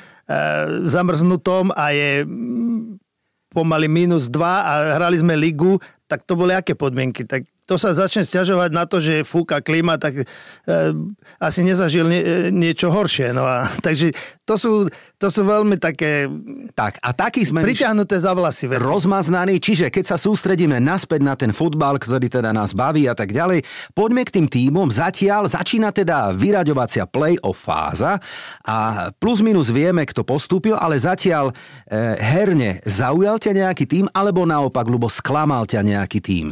[0.87, 2.23] zamrznutom a je
[3.53, 5.77] pomaly minus 2 a hrali sme ligu,
[6.13, 7.25] tak to boli aké podmienky?
[7.25, 10.23] Tak to sa začne stiažovať na to, že fúka klíma, tak e,
[11.39, 12.21] asi nezažil nie,
[12.53, 13.33] niečo horšie.
[13.33, 14.13] No a, takže
[14.45, 14.71] to sú,
[15.17, 16.27] to sú veľmi také...
[16.75, 17.63] Tak a taký sme...
[17.63, 18.83] Priťahnuté za vlasy veci.
[18.83, 23.31] Rozmaznaní, čiže keď sa sústredíme naspäť na ten futbal, ktorý teda nás baví a tak
[23.31, 23.63] ďalej,
[23.95, 24.91] poďme k tým týmom.
[24.91, 28.19] Zatiaľ začína teda vyraďovacia play-off fáza
[28.67, 31.53] a plus minus vieme, kto postúpil, ale zatiaľ e,
[32.19, 36.51] herne zaujal ťa nejaký tým, alebo naopak, ľubo sklamal ťa nejaký tým?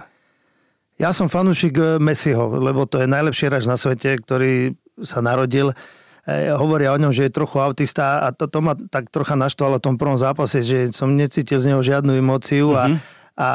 [1.02, 5.74] Ja som fanúšik eh, Messiho, lebo to je najlepší hráč na svete, ktorý sa narodil.
[6.22, 9.82] E, hovoria o ňom, že je trochu autista a to, to ma tak trocha naštvalo
[9.82, 12.78] v tom prvom zápase, že som necítil z neho žiadnu emóciu mm-hmm.
[12.78, 12.98] a, mhm.
[13.42, 13.48] a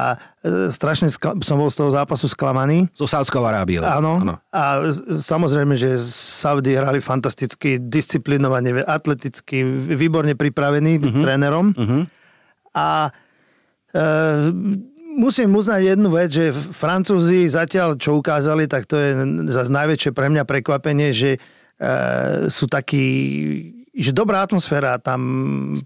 [0.42, 2.90] e, strašne skla- som bol z toho zápasu sklamaný.
[2.98, 3.86] So Saudskou Arábiou.
[3.86, 4.18] Áno.
[4.18, 4.34] Áno.
[4.50, 9.62] A samozrejme, že Saudi hrali fantasticky, disciplinovane, atleticky,
[9.94, 11.22] výborne pripravení mm-hmm.
[11.22, 11.66] trénerom.
[11.70, 12.02] Mm-hmm.
[12.74, 13.14] A
[13.94, 14.04] e,
[15.16, 19.10] musím uznať jednu vec, že Francúzi zatiaľ, čo ukázali, tak to je
[19.48, 21.38] zase najväčšie pre mňa prekvapenie, že e,
[22.52, 23.08] sú takí,
[23.96, 25.20] že dobrá atmosféra tam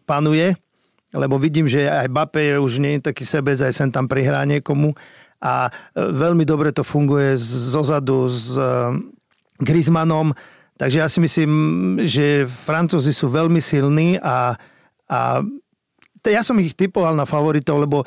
[0.02, 0.58] panuje,
[1.14, 4.42] lebo vidím, že aj Bape je už nie je taký sebec, aj sem tam prihrá
[4.42, 4.92] niekomu
[5.38, 5.70] a e,
[6.10, 7.38] veľmi dobre to funguje
[7.70, 8.66] zozadu s e,
[9.62, 10.34] Griezmannom,
[10.74, 11.52] takže ja si myslím,
[12.02, 14.58] že Francúzi sú veľmi silní a,
[15.06, 15.44] a
[16.28, 18.06] ja som ich typoval na favoritov, lebo e,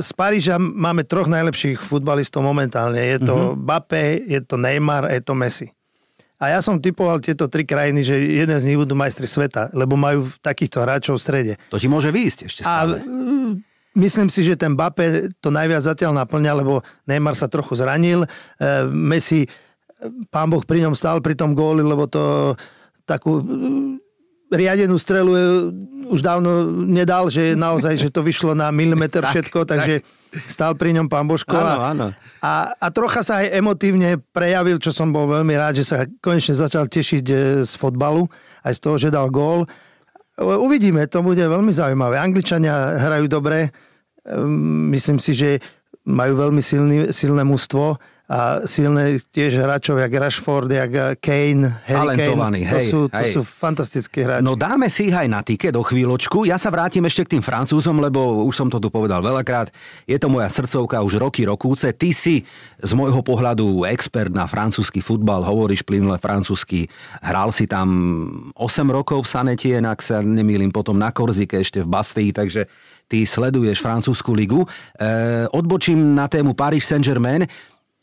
[0.00, 2.96] z Paríža máme troch najlepších futbalistov momentálne.
[2.96, 3.60] Je to mm-hmm.
[3.60, 5.68] Bape, je to Neymar a je to Messi.
[6.42, 9.94] A ja som typoval tieto tri krajiny, že jeden z nich budú majstri sveta, lebo
[9.94, 11.52] majú takýchto hráčov v strede.
[11.70, 12.98] To ti môže výjsť ešte stále.
[12.98, 13.06] A
[13.94, 18.26] myslím si, že ten Bape to najviac zatiaľ naplňa, lebo Neymar sa trochu zranil.
[18.26, 18.28] E,
[18.90, 19.46] Messi,
[20.34, 22.56] pán Boh pri ňom stál pri tom góli, lebo to
[23.06, 23.38] takú
[24.52, 25.32] riadenú strelu
[26.12, 30.04] už dávno nedal, že naozaj, že to vyšlo na milimeter všetko, takže
[30.52, 31.56] stál pri ňom pán Božko.
[31.56, 32.06] Áno, áno.
[32.44, 36.52] A, a trocha sa aj emotívne prejavil, čo som bol veľmi rád, že sa konečne
[36.52, 37.34] začal tešiť e,
[37.64, 38.28] z fotbalu,
[38.66, 39.64] aj z toho, že dal gól.
[40.42, 42.18] Uvidíme, to bude veľmi zaujímavé.
[42.18, 43.70] Angličania hrajú dobre,
[44.90, 45.50] myslím si, že
[46.08, 47.94] majú veľmi silný, silné mužstvo
[48.30, 52.64] a silné tiež hráčov, jak Rashford, jak Kane, Harry Kane.
[52.64, 53.32] To, hej, sú, to hej.
[53.34, 54.46] sú fantastickí hráči.
[54.46, 56.46] No dáme si ich aj na tike do chvíľočku.
[56.46, 59.74] Ja sa vrátim ešte k tým Francúzom, lebo už som to tu povedal veľakrát.
[60.06, 61.90] Je to moja srdcovka už roky, rokúce.
[61.90, 62.46] Ty si
[62.78, 66.86] z môjho pohľadu expert na francúzsky futbal, hovoríš plynule francúzsky.
[67.20, 67.90] Hral si tam
[68.54, 72.70] 8 rokov v Sanetie, ak sa nemýlim, potom na Korzike ešte v Bastille, takže
[73.12, 74.64] ty sleduješ francúzsku ligu.
[74.64, 74.68] E,
[75.52, 77.44] odbočím na tému Paris Saint-Germain.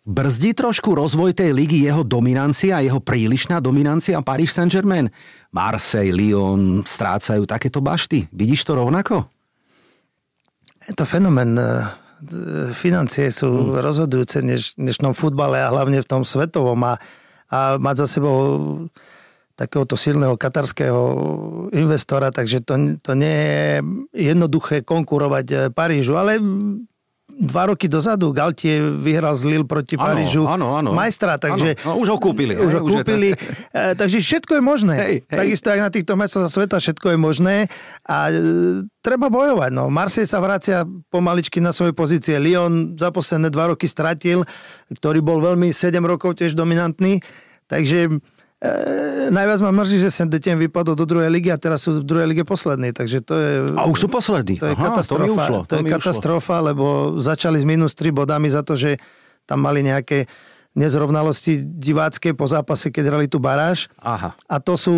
[0.09, 5.05] Brzdí trošku rozvoj tej ligy jeho dominancia, jeho prílišná dominancia Paris Saint-Germain?
[5.53, 8.25] Marseille, Lyon strácajú takéto bašty.
[8.33, 9.29] Vidíš to rovnako?
[10.89, 11.53] Je to fenomén.
[11.53, 11.93] E,
[12.73, 13.85] financie sú hmm.
[13.85, 16.81] rozhodujúce než v dnešnom futbale a hlavne v tom svetovom.
[16.89, 16.97] A,
[17.53, 18.37] a mať za sebou
[19.53, 21.01] takéhoto silného katarského
[21.69, 23.69] investora, takže to, to nie je
[24.33, 26.41] jednoduché konkurovať e, Parížu, ale
[27.39, 30.91] dva roky dozadu Galtie vyhral z Lille proti ano, Parížu ano, ano.
[30.91, 31.80] majstra, takže...
[31.88, 32.52] Ano, no, už ho kúpili.
[32.60, 33.39] Už ho kúpili, už
[33.71, 33.95] to...
[33.95, 34.95] takže všetko je možné.
[34.99, 35.39] Hej, hej.
[35.39, 37.56] Takisto aj na týchto mestách sveta všetko je možné
[38.04, 38.34] a e,
[38.99, 39.71] treba bojovať.
[39.71, 39.88] No.
[39.88, 42.36] Marseille sa vracia pomaličky na svoje pozície.
[42.36, 44.43] Lyon za posledné dva roky stratil,
[44.91, 47.23] ktorý bol veľmi 7 rokov tiež dominantný,
[47.71, 48.19] takže
[48.59, 48.71] E,
[49.31, 52.43] najviac ma mrzí, že Etienne vypadol do druhej ligy a teraz sú v druhej lige
[52.43, 53.51] poslední, takže to je...
[53.71, 54.59] A už sú poslední.
[54.59, 56.67] To je Aha, katastrofa, to, ušlo, to, to je katastrofa, ušlo.
[56.67, 56.85] lebo
[57.23, 58.99] začali s minus 3 bodami za to, že
[59.47, 60.27] tam mali nejaké
[60.75, 63.87] nezrovnalosti divácké po zápase, keď hrali tu baráž.
[64.03, 64.35] Aha.
[64.35, 64.95] A to sú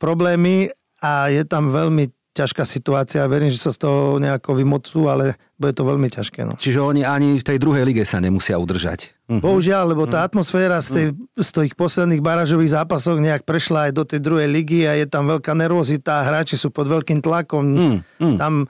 [0.00, 0.72] problémy
[1.04, 3.28] a je tam veľmi ťažká situácia.
[3.28, 6.48] Verím, že sa z toho nejako vymocú, ale bude to veľmi ťažké.
[6.48, 6.56] No.
[6.56, 9.12] Čiže oni ani v tej druhej lige sa nemusia udržať.
[9.28, 9.40] Mhm.
[9.44, 14.04] Bohužiaľ, lebo tá atmosféra z, tej, z tých posledných barážových zápasov nejak prešla aj do
[14.08, 17.64] tej druhej ligy a je tam veľká nervozita, hráči sú pod veľkým tlakom.
[17.64, 18.36] Mm, mm.
[18.40, 18.64] Tam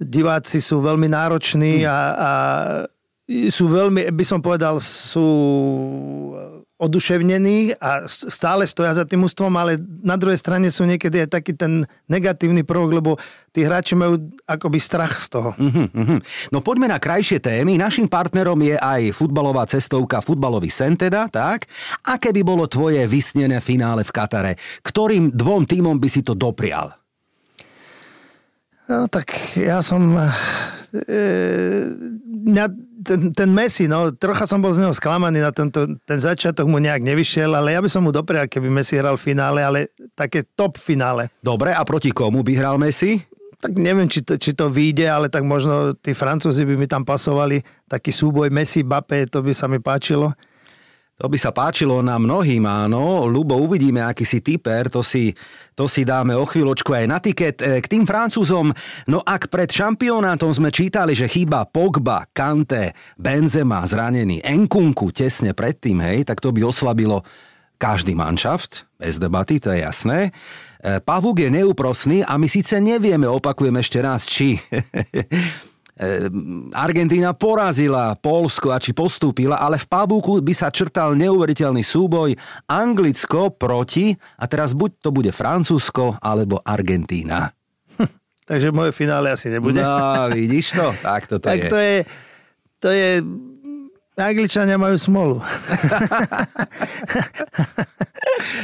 [0.00, 1.88] diváci sú veľmi nároční mm.
[1.88, 2.30] a, a
[3.48, 5.28] sú veľmi, by som povedal, sú
[6.82, 11.54] oduševnení a stále stoja za tým ústvom, ale na druhej strane sú niekedy aj taký
[11.54, 13.10] ten negatívny prvok, lebo
[13.54, 15.50] tí hráči majú akoby strach z toho.
[15.54, 16.18] Uh-huh,
[16.50, 17.78] No poďme na krajšie témy.
[17.78, 21.70] Našim partnerom je aj futbalová cestovka Futbalový sen teda, tak?
[22.02, 24.52] Aké by bolo tvoje vysnené finále v Katare?
[24.82, 26.90] Ktorým dvom týmom by si to doprial?
[28.90, 30.18] No tak ja som...
[30.92, 31.16] E,
[32.26, 32.64] mňa
[33.02, 36.78] ten, ten Messi, no, trocha som bol z neho sklamaný na tento, ten začiatok mu
[36.78, 39.78] nejak nevyšiel, ale ja by som mu doprial, keby Messi hral v finále, ale
[40.14, 41.28] také top finále.
[41.42, 43.20] Dobre, a proti komu by hral Messi?
[43.62, 47.06] Tak neviem, či to, či to vyjde, ale tak možno tí Francúzi by mi tam
[47.06, 47.62] pasovali.
[47.86, 50.34] Taký súboj Messi-Bape, to by sa mi páčilo.
[51.20, 53.28] To by sa páčilo na mnohým, áno.
[53.28, 55.30] Lubo, uvidíme, aký si typer, to si,
[55.76, 57.60] to si dáme o chvíľočku aj na tiket.
[57.60, 58.72] E, k tým Francúzom,
[59.06, 66.00] no ak pred šampionátom sme čítali, že chýba Pogba, Kante, Benzema, zranený, Enkunku tesne predtým,
[66.00, 67.20] hej, tak to by oslabilo
[67.76, 70.32] každý manšaft, bez debaty, to je jasné.
[70.80, 74.56] E, Pavuk je neúprosný a my síce nevieme, opakujem ešte raz, či
[76.72, 82.32] Argentína porazila Polsko a či postúpila, ale v Pabuku by sa črtal neuveriteľný súboj
[82.64, 87.52] Anglicko proti, a teraz buď to bude Francúzsko alebo Argentína.
[88.48, 89.84] Takže moje finále asi nebude.
[89.84, 90.96] No, vidíš to?
[91.04, 91.70] Tak toto tak je.
[91.70, 91.96] to je,
[92.80, 93.10] to je
[94.12, 95.36] Angličania majú smolu.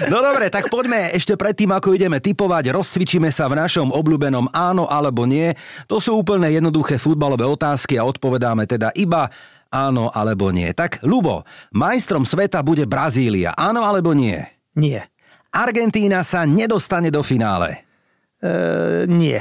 [0.08, 4.86] No dobre, tak poďme ešte predtým, ako ideme typovať, rozcvičíme sa v našom obľúbenom áno
[4.86, 5.52] alebo nie.
[5.90, 9.28] To sú úplne jednoduché futbalové otázky a odpovedáme teda iba
[9.68, 10.72] áno alebo nie.
[10.72, 13.52] Tak, Lubo, majstrom sveta bude Brazília.
[13.58, 14.40] Áno alebo nie?
[14.78, 15.10] Nie.
[15.52, 17.84] Argentína sa nedostane do finále.
[18.40, 19.40] E, nie.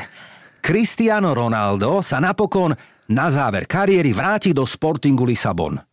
[0.59, 2.75] Cristiano Ronaldo sa napokon
[3.07, 5.86] na záver kariéry vráti do Sportingu Lisabon.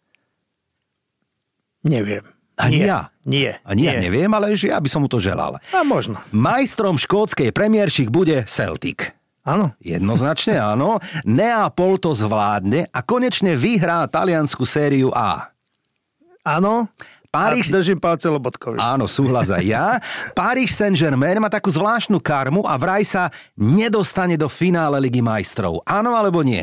[1.85, 2.25] Neviem.
[2.57, 2.87] Ani nie.
[2.87, 3.01] ja.
[3.27, 3.51] Nie.
[3.67, 3.91] Ani nie.
[3.91, 5.59] ja neviem, ale že ja by som mu to želal.
[5.75, 6.23] A možno.
[6.31, 9.13] Majstrom škótskej premiéršik bude Celtic.
[9.45, 9.77] Áno.
[9.83, 11.03] Jednoznačne áno.
[11.29, 15.53] Neapol to zvládne a konečne vyhrá taliansku sériu A.
[16.47, 16.89] Áno.
[17.35, 17.69] Paríž...
[17.75, 18.79] A držím palce Lobotkovi.
[18.79, 19.87] Áno, súhlas aj ja.
[20.39, 25.83] Paríž Saint-Germain má takú zvláštnu karmu a vraj sa nedostane do finále Ligy majstrov.
[25.83, 26.63] Áno alebo nie?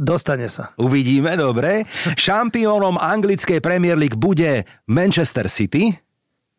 [0.00, 0.72] Dostane sa.
[0.80, 1.84] Uvidíme, dobre.
[2.16, 5.92] Šampiónom anglickej Premier League bude Manchester City.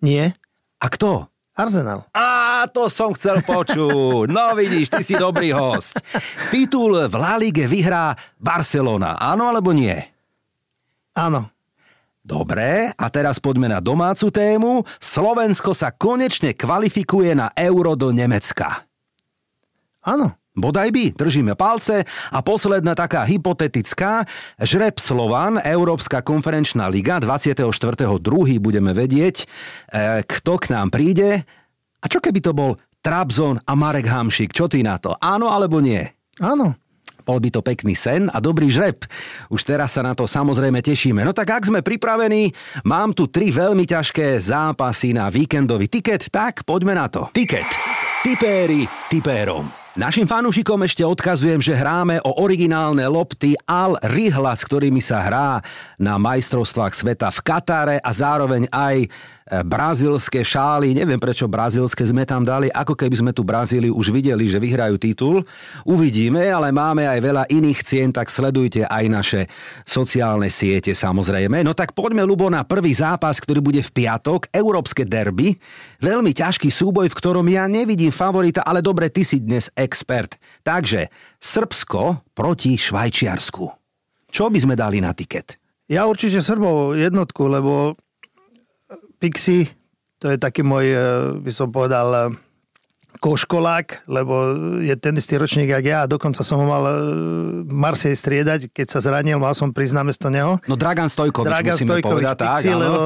[0.06, 0.38] Nie.
[0.78, 1.26] A kto?
[1.58, 2.06] Arsenal.
[2.14, 4.30] Á, to som chcel počuť.
[4.30, 5.98] No vidíš, ty si dobrý host.
[6.54, 9.18] Titul v La Ligue vyhrá Barcelona.
[9.18, 9.98] Áno alebo nie?
[11.18, 11.50] Áno.
[12.22, 14.86] Dobre, a teraz poďme na domácu tému.
[15.02, 18.86] Slovensko sa konečne kvalifikuje na euro do Nemecka.
[20.06, 20.41] Áno.
[20.62, 22.06] Bodaj by, držíme palce.
[22.30, 24.30] A posledná taká hypotetická.
[24.62, 28.62] Žreb Slovan, Európska konferenčná liga, 24.2.
[28.62, 29.46] budeme vedieť, e,
[30.22, 31.42] kto k nám príde.
[32.02, 34.54] A čo keby to bol Trabzon a Marek Hamšik?
[34.54, 35.18] Čo ty na to?
[35.18, 36.06] Áno alebo nie?
[36.38, 36.78] Áno.
[37.22, 39.06] Bol by to pekný sen a dobrý žreb.
[39.54, 41.22] Už teraz sa na to samozrejme tešíme.
[41.22, 42.50] No tak ak sme pripravení,
[42.86, 47.30] mám tu tri veľmi ťažké zápasy na víkendový tiket, tak poďme na to.
[47.34, 47.70] Tiket.
[48.26, 49.81] Tipéri tipérom.
[49.92, 55.60] Našim fanúšikom ešte odkazujem, že hráme o originálne lopty Al Rihla, s ktorými sa hrá
[56.00, 59.12] na majstrovstvách sveta v Katare a zároveň aj
[59.52, 60.96] brazilské šály.
[60.96, 64.96] Neviem, prečo brazilské sme tam dali, ako keby sme tu Brazíliu už videli, že vyhrajú
[64.96, 65.44] titul.
[65.84, 69.42] Uvidíme, ale máme aj veľa iných cien, tak sledujte aj naše
[69.84, 71.60] sociálne siete samozrejme.
[71.68, 75.60] No tak poďme, Lubo, na prvý zápas, ktorý bude v piatok, Európske derby.
[76.00, 80.40] Veľmi ťažký súboj, v ktorom ja nevidím favorita, ale dobre, ty si dnes expert.
[80.64, 81.12] Takže
[81.44, 83.66] Srbsko proti Švajčiarsku.
[84.32, 85.60] Čo by sme dali na tiket?
[85.92, 88.00] Ja určite Srbov jednotku, lebo
[89.22, 89.70] Pixi,
[90.18, 90.98] to je taký môj, e,
[91.46, 92.22] by som povedal, e,
[93.22, 96.94] koškolák, lebo je ten istý ročník, jak ja a dokonca som ho mal e,
[97.70, 100.58] Marsej striedať, keď sa zranil, mal som prísť mesto neho.
[100.66, 103.02] No Dragan Stojkovič, Dragan musíme Stojkovič, povedať, Pixi, tak, lebo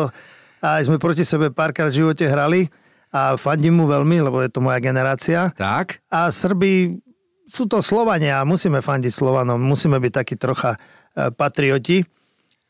[0.63, 2.71] aj sme proti sebe párkrát v živote hrali
[3.11, 5.51] a fandím mu veľmi, lebo je to moja generácia.
[5.51, 5.99] Tak.
[6.07, 6.95] A Srbi
[7.43, 10.79] sú to Slovania a musíme fandiť Slovanom, musíme byť takí trocha
[11.37, 12.01] patrioti.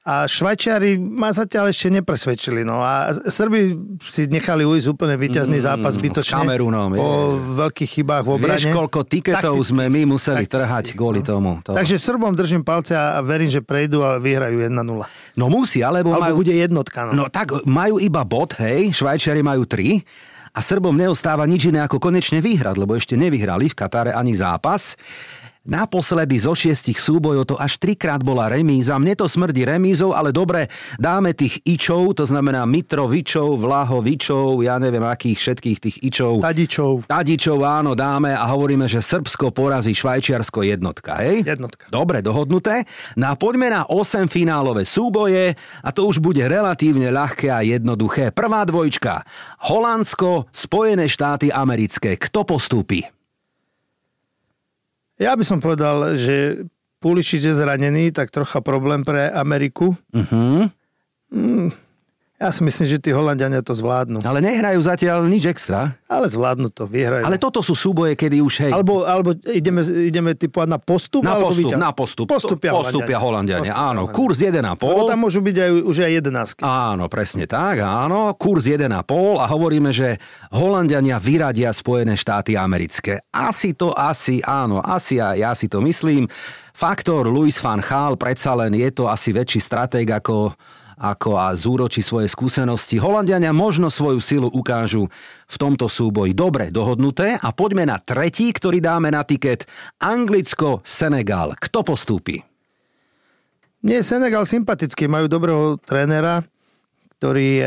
[0.06, 2.62] A Švajčiari ma zatiaľ ešte nepresvedčili.
[2.62, 3.74] No a Srbi
[4.06, 6.46] si nechali ujsť úplne víťazný Mm, zápas s zbytočne.
[6.46, 7.02] Kamerunom, je.
[7.02, 7.10] Po
[7.58, 8.62] veľkých chybách v obrane.
[8.62, 9.70] Vieš, koľko tiketov Takticky.
[9.74, 11.26] sme my museli Takticky, trhať kvôli no.
[11.26, 11.52] tomu.
[11.66, 11.74] To...
[11.74, 14.78] Takže Srbom držím palce a verím, že prejdú a vyhrajú 1-0.
[15.42, 16.46] No musí, alebo, Alebo majú...
[16.46, 17.10] bude jednotka.
[17.10, 17.26] No.
[17.26, 20.06] No tak majú iba bod, hej, Švajčiari majú tri
[20.54, 24.94] a Srbom neostáva nič iné ako konečne vyhrať, lebo ešte nevyhrali v Katare ani zápas.
[25.66, 29.02] Naposledy zo šiestich súbojov to až trikrát bola remíza.
[29.02, 30.70] Mne to smrdí remízou, ale dobre,
[31.02, 36.46] dáme tých ičov, to znamená Mitrovičov, Vlahovičov, ja neviem akých všetkých tých ičov.
[36.46, 37.10] Tadičov.
[37.10, 41.42] Tadičov áno, dáme a hovoríme, že Srbsko porazí Švajčiarsko jednotka, hej?
[41.42, 41.90] Jednotka.
[41.90, 42.86] Dobre, dohodnuté.
[43.18, 48.30] No a poďme na 8 finálové súboje a to už bude relatívne ľahké a jednoduché.
[48.30, 49.26] Prvá dvojčka.
[49.66, 52.22] Holandsko, Spojené štáty americké.
[52.22, 53.02] Kto postúpi?
[55.16, 56.68] Ja by som povedal, že
[57.00, 59.96] Puličič je zranený, tak trocha problém pre Ameriku.
[60.12, 60.68] Uh-huh.
[62.36, 64.20] Ja si myslím, že tí Holandiania to zvládnu.
[64.20, 65.96] Ale nehrajú zatiaľ nič extra.
[66.12, 67.24] Ale zvládnu to, vyhrajú.
[67.24, 68.72] Ale toto sú súboje, kedy už hej...
[68.76, 71.24] Alebo, alebo ideme, ideme typovať na postup?
[71.24, 71.80] na postup, víťaz?
[71.80, 72.28] na postup.
[72.28, 73.72] Postupia, postupia Holandiania.
[73.72, 74.20] Postupia Áno, Holandiania.
[74.20, 74.84] kurz 1,5.
[74.84, 76.60] Lebo tam môžu byť aj, už aj 11.
[76.68, 78.36] Áno, presne tak, áno.
[78.36, 78.92] Kurs 1,5
[79.40, 80.20] a hovoríme, že
[80.52, 83.24] Holandiania vyradia Spojené štáty americké.
[83.32, 86.28] Asi to, asi, áno, asi a ja si to myslím.
[86.76, 90.52] Faktor Louis van Gaal predsa len je to asi väčší stratég ako
[90.96, 92.96] ako a zúročí svoje skúsenosti.
[92.96, 95.12] Holandiania možno svoju silu ukážu
[95.46, 96.32] v tomto súboji.
[96.32, 97.36] Dobre, dohodnuté.
[97.36, 99.68] A poďme na tretí, ktorý dáme na tiket.
[100.00, 101.60] Anglicko-Senegal.
[101.60, 102.40] Kto postúpi?
[103.86, 106.42] Nie, Senegal sympatický, majú dobrého trénera,
[107.22, 107.66] ktorý e,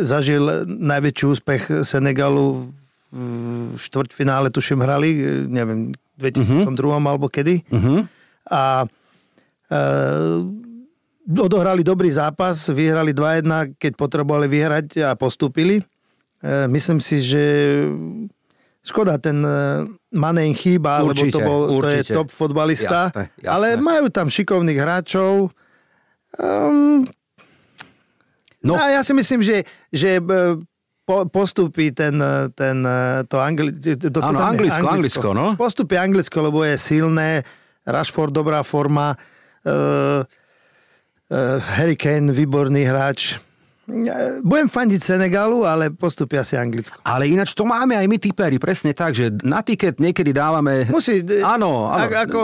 [0.00, 2.72] zažil najväčší úspech Senegalu
[3.08, 6.72] v štvrťfinále, tuším, hrali, e, neviem, v 2002
[7.04, 7.68] alebo kedy.
[7.68, 8.04] Uh-huh.
[8.48, 9.78] A e,
[11.28, 15.84] odohrali dobrý zápas, vyhrali 2-1, keď potrebovali vyhrať a postúpili.
[16.40, 17.44] E, myslím si, že
[18.80, 19.84] škoda, ten e,
[20.16, 23.12] Mane im chýba, lebo Určite, to, bol, to je top fotbalista.
[23.12, 23.48] Jasné, jasné.
[23.52, 25.52] Ale majú tam šikovných hráčov.
[26.40, 27.04] Um,
[28.58, 28.74] No.
[28.74, 29.62] A ja si myslím, že,
[29.94, 30.58] že e,
[31.06, 32.18] po, postupí ten,
[32.58, 32.76] ten,
[33.30, 35.46] to, Angli, to, to Áno, je Anglicko, Anglicko, no.
[35.54, 37.46] Postupí Anglicko, lebo je silné,
[37.86, 40.26] Rashford dobrá forma, uh, uh,
[41.60, 43.36] Harry Kane výborný hráč.
[43.88, 47.00] E, Budem fandiť Senegalu, ale postupia si Anglicko.
[47.00, 50.84] Ale ináč to máme aj my typeri, presne tak, že na tiket niekedy dávame...
[50.92, 52.04] Musí, e, Áno, áno.
[52.04, 52.40] Ak, ako,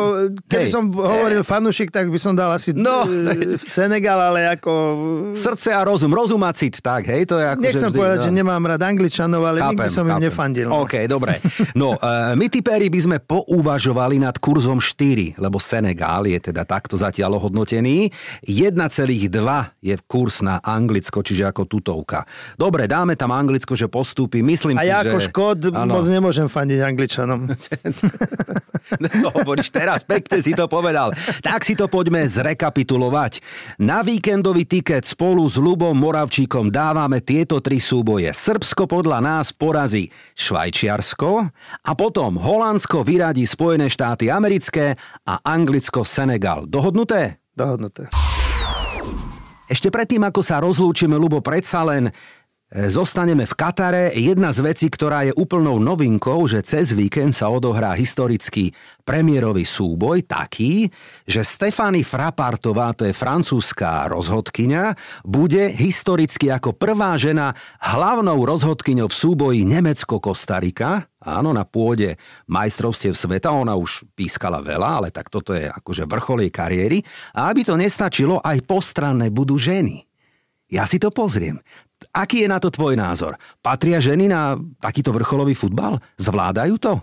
[0.48, 0.72] keby Hej.
[0.72, 3.04] som hovoril fanúšik, tak by som dal asi No.
[3.04, 3.60] no.
[3.60, 4.72] Senegal, ale ako...
[5.36, 7.60] Srdce a rozum, rozum a cit, tak, hej, to je ako...
[7.60, 8.24] Nechcem vždy, povedať, no.
[8.24, 10.72] že nemám rád Angličanov, ale nikdy som im nefandil.
[10.72, 10.88] No.
[10.88, 11.36] OK, dobre.
[11.76, 16.96] No, uh, my typeri by sme pouvažovali nad kurzom 4, lebo Senegál je teda takto
[16.96, 18.08] zatiaľ ohodnotený.
[18.46, 18.78] 1,2
[19.82, 22.22] je kurz na Anglicko, čiže ako tutovka.
[22.54, 24.46] Dobre, dáme tam Anglicko, že postúpi.
[24.46, 25.10] Myslím A si, ja že...
[25.10, 25.98] ako škod Áno.
[25.98, 27.50] moc nemôžem fandiť Angličanom.
[29.26, 31.10] to hovoríš teraz, pekne si to povedal.
[31.42, 33.42] Tak si to poďme zrekapitulovať.
[33.82, 38.30] Na víkendový tiket spolu s Lubom Moravčíkom dávame tieto tri súboje.
[38.30, 40.06] Srbsko podľa nás porazí
[40.38, 41.30] Švajčiarsko
[41.82, 44.94] a potom Holandsko vyradí Spojené štáty americké
[45.26, 46.70] a Anglicko Senegal.
[46.70, 47.42] Dohodnuté?
[47.58, 48.23] Dohodnuté.
[49.74, 52.06] Ešte predtým, ako sa rozlúčime, Lubo, predsa len
[52.74, 54.10] zostaneme v Katare.
[54.18, 58.74] Jedna z vecí, ktorá je úplnou novinkou, že cez víkend sa odohrá historický
[59.06, 60.90] premiérový súboj taký,
[61.22, 69.18] že Stefany Frapartová, to je francúzska rozhodkyňa, bude historicky ako prvá žena hlavnou rozhodkyňou v
[69.22, 71.06] súboji Nemecko-Kostarika.
[71.24, 72.18] Áno, na pôde
[72.50, 76.98] majstrovstiev sveta, ona už pískala veľa, ale tak toto je akože vrchol jej kariéry.
[77.38, 80.04] A aby to nestačilo, aj postranné budú ženy.
[80.74, 81.60] Ja si to pozriem.
[82.14, 83.34] Aký je na to tvoj názor?
[83.58, 85.98] Patria ženy na takýto vrcholový futbal?
[86.14, 87.02] Zvládajú to?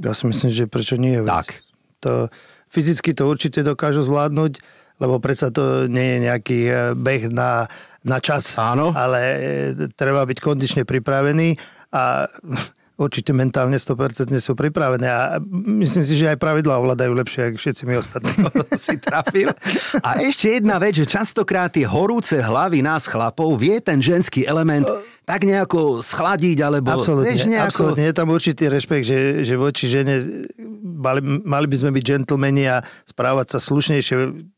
[0.00, 1.20] Ja si myslím, že prečo nie.
[1.20, 1.60] Tak.
[2.00, 2.32] To,
[2.72, 4.62] fyzicky to určite dokážu zvládnuť,
[5.04, 7.68] lebo predsa to nie je nejaký e, beh na,
[8.08, 8.56] na čas.
[8.56, 8.96] Áno.
[8.96, 9.38] Ale e,
[9.92, 11.60] treba byť kondične pripravený
[11.92, 12.24] a
[12.98, 15.38] určite mentálne 100% sú pripravené a
[15.82, 18.32] myslím si, že aj pravidlá ovládajú lepšie, ako všetci my ostatní.
[18.90, 19.54] si trafil.
[20.02, 24.90] A ešte jedna vec, že častokrát tie horúce hlavy nás chlapov vie ten ženský element
[25.28, 26.88] tak nejako schladiť, alebo...
[26.88, 27.68] Absolutne, vieš, nejako...
[27.68, 28.02] absolútne.
[28.08, 30.24] Je tam určitý rešpekt, že, že voči žene
[30.80, 34.14] mali, mali by sme byť gentlemani a správať sa slušnejšie.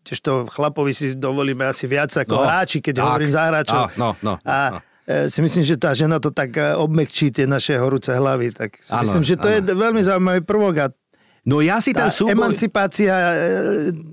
[0.07, 3.05] Tiež to chlapovi si dovolíme asi viac ako No, hráči, keď tak.
[3.05, 3.83] hovorím za hráčov.
[3.83, 4.79] Á, no, no, a no.
[5.11, 8.55] E, si myslím, že tá žena to tak e, obmekčí tie naše horúce hlavy.
[8.55, 9.55] Tak si Áno, myslím, že to áno.
[9.59, 10.87] je veľmi zaujímavý prvok a
[11.51, 12.31] No ja si ten súboj...
[12.31, 13.37] Emancipácia e,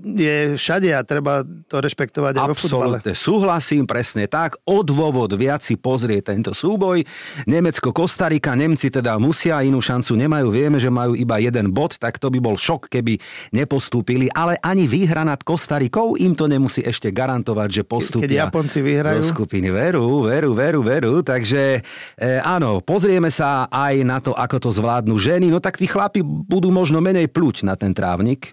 [0.02, 2.98] je všade a treba to rešpektovať aj vo futbale.
[3.14, 4.58] Súhlasím, presne tak.
[4.66, 7.06] O dôvod viac si pozrie tento súboj.
[7.46, 10.50] Nemecko, Kostarika, Nemci teda musia, inú šancu nemajú.
[10.50, 13.22] Vieme, že majú iba jeden bod, tak to by bol šok, keby
[13.54, 14.26] nepostúpili.
[14.34, 18.26] Ale ani výhra nad Kostarikou im to nemusí ešte garantovať, že postúpia.
[18.26, 19.22] Keď Japonci vyhrajú.
[19.22, 19.70] Do skupiny.
[19.70, 21.14] Veru, veru, veru, veru.
[21.22, 21.86] Takže
[22.18, 25.46] e, áno, pozrieme sa aj na to, ako to zvládnu ženy.
[25.46, 28.52] No tak tí chlapi budú možno menej pluť na ten trávnik.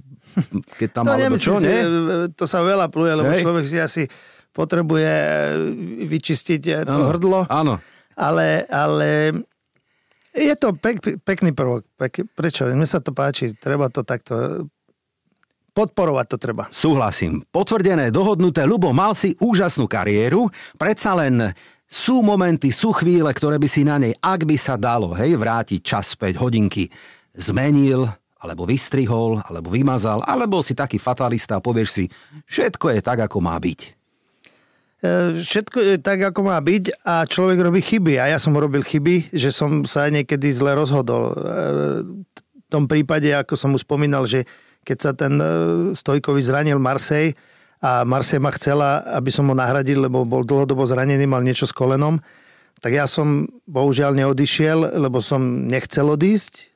[0.80, 1.80] Keď tam, to alebo čo, si, nie?
[2.36, 3.42] To sa veľa pluje, lebo Hej.
[3.48, 4.04] človek si asi
[4.56, 5.14] potrebuje
[6.08, 7.40] vyčistiť to ano, hrdlo.
[7.48, 7.80] Áno.
[8.16, 9.32] Ale, ale
[10.32, 11.84] je to pek, pekný prvok.
[12.00, 12.68] Pek, prečo?
[12.68, 13.56] Mne sa to páči.
[13.56, 14.68] Treba to takto
[15.76, 16.64] podporovať to treba.
[16.72, 17.44] Súhlasím.
[17.52, 18.64] Potvrdené, dohodnuté.
[18.64, 20.48] Lubo, mal si úžasnú kariéru.
[20.80, 21.52] Predsa len
[21.84, 25.80] sú momenty, sú chvíle, ktoré by si na nej, ak by sa dalo, hej, vrátiť
[25.84, 26.90] čas 5 hodinky,
[27.36, 28.10] zmenil,
[28.46, 32.06] alebo vystrihol, alebo vymazal, alebo si taký fatalista a povieš si,
[32.46, 33.80] všetko je tak, ako má byť.
[35.02, 38.22] E, všetko je tak, ako má byť a človek robí chyby.
[38.22, 41.34] A ja som robil chyby, že som sa niekedy zle rozhodol.
[41.34, 41.36] E,
[42.38, 44.46] v tom prípade, ako som už spomínal, že
[44.86, 45.46] keď sa ten e,
[45.98, 47.34] Stojkovi zranil Marsej
[47.82, 51.74] a Marsej ma chcela, aby som ho nahradil, lebo bol dlhodobo zranený, mal niečo s
[51.76, 52.22] kolenom,
[52.80, 56.75] tak ja som bohužiaľ neodišiel, lebo som nechcel odísť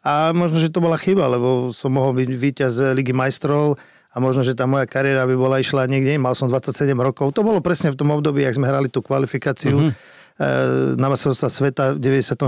[0.00, 3.76] a možno, že to bola chyba, lebo som mohol byť víťaz Ligy majstrov
[4.10, 7.36] a možno, že tá moja kariéra by bola išla niekde, mal som 27 rokov.
[7.36, 10.96] To bolo presne v tom období, ak sme hrali tú kvalifikáciu uh-huh.
[10.96, 12.40] na majstrovstvá sveta v 94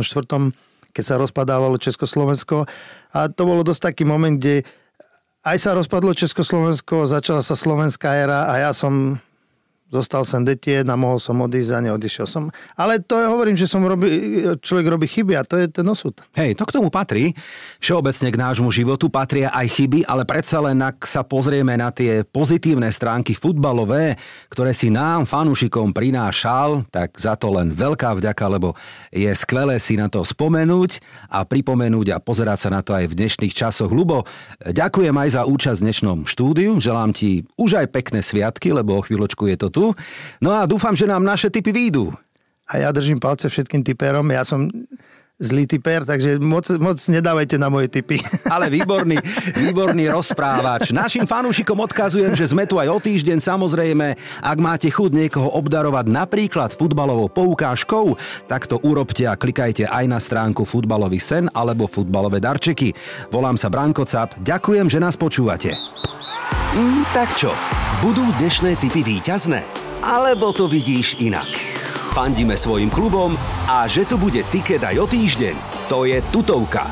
[0.93, 2.69] keď sa rozpadávalo Československo.
[3.17, 4.61] A to bolo dosť taký moment, kde
[5.43, 9.19] aj sa rozpadlo Československo, začala sa slovenská éra a ja som
[9.93, 12.49] Zostal som detien a mohol som odísť a neodišiel som.
[12.81, 16.17] Ale to ja hovorím, že som robí, človek robí chyby a to je ten osud.
[16.33, 17.37] Hej, to k tomu patrí.
[17.77, 22.25] Všeobecne k nášmu životu patria aj chyby, ale predsa len ak sa pozrieme na tie
[22.25, 24.17] pozitívne stránky futbalové,
[24.49, 28.73] ktoré si nám, fanúšikom, prinášal, tak za to len veľká vďaka, lebo
[29.13, 33.17] je skvelé si na to spomenúť a pripomenúť a pozerať sa na to aj v
[33.21, 33.93] dnešných časoch.
[33.93, 34.25] Lubo,
[34.65, 36.81] ďakujem aj za účasť v dnešnom štúdiu.
[36.81, 39.89] Želám ti už aj pekné sviatky, lebo o chvíľočku je to tu tu.
[40.39, 42.15] No a dúfam, že nám naše typy výjdu.
[42.71, 44.31] A ja držím palce všetkým typerom.
[44.31, 44.71] Ja som
[45.43, 48.23] zlý typer, takže moc, moc nedávajte na moje typy.
[48.55, 49.19] Ale výborný,
[49.59, 50.95] výborný rozprávač.
[50.95, 53.43] Našim fanúšikom odkazujem, že sme tu aj o týždeň.
[53.43, 58.15] Samozrejme, ak máte chud niekoho obdarovať napríklad futbalovou poukážkou,
[58.47, 62.95] tak to urobte a klikajte aj na stránku Futbalový sen alebo Futbalové darčeky.
[63.35, 64.39] Volám sa Branko Cap.
[64.39, 65.75] Ďakujem, že nás počúvate.
[66.73, 67.53] Mm, tak čo,
[68.01, 69.61] budú dnešné typy výťazné?
[70.03, 71.47] Alebo to vidíš inak?
[72.13, 73.33] Fandíme svojim klubom
[73.69, 75.57] a že tu bude tiket aj o týždeň,
[75.89, 76.85] to je tutovka.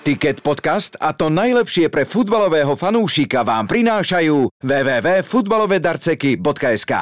[0.00, 6.92] Ticket podcast a to najlepšie pre futbalového fanúšika vám prinášajú www.futbalovedarceky.sk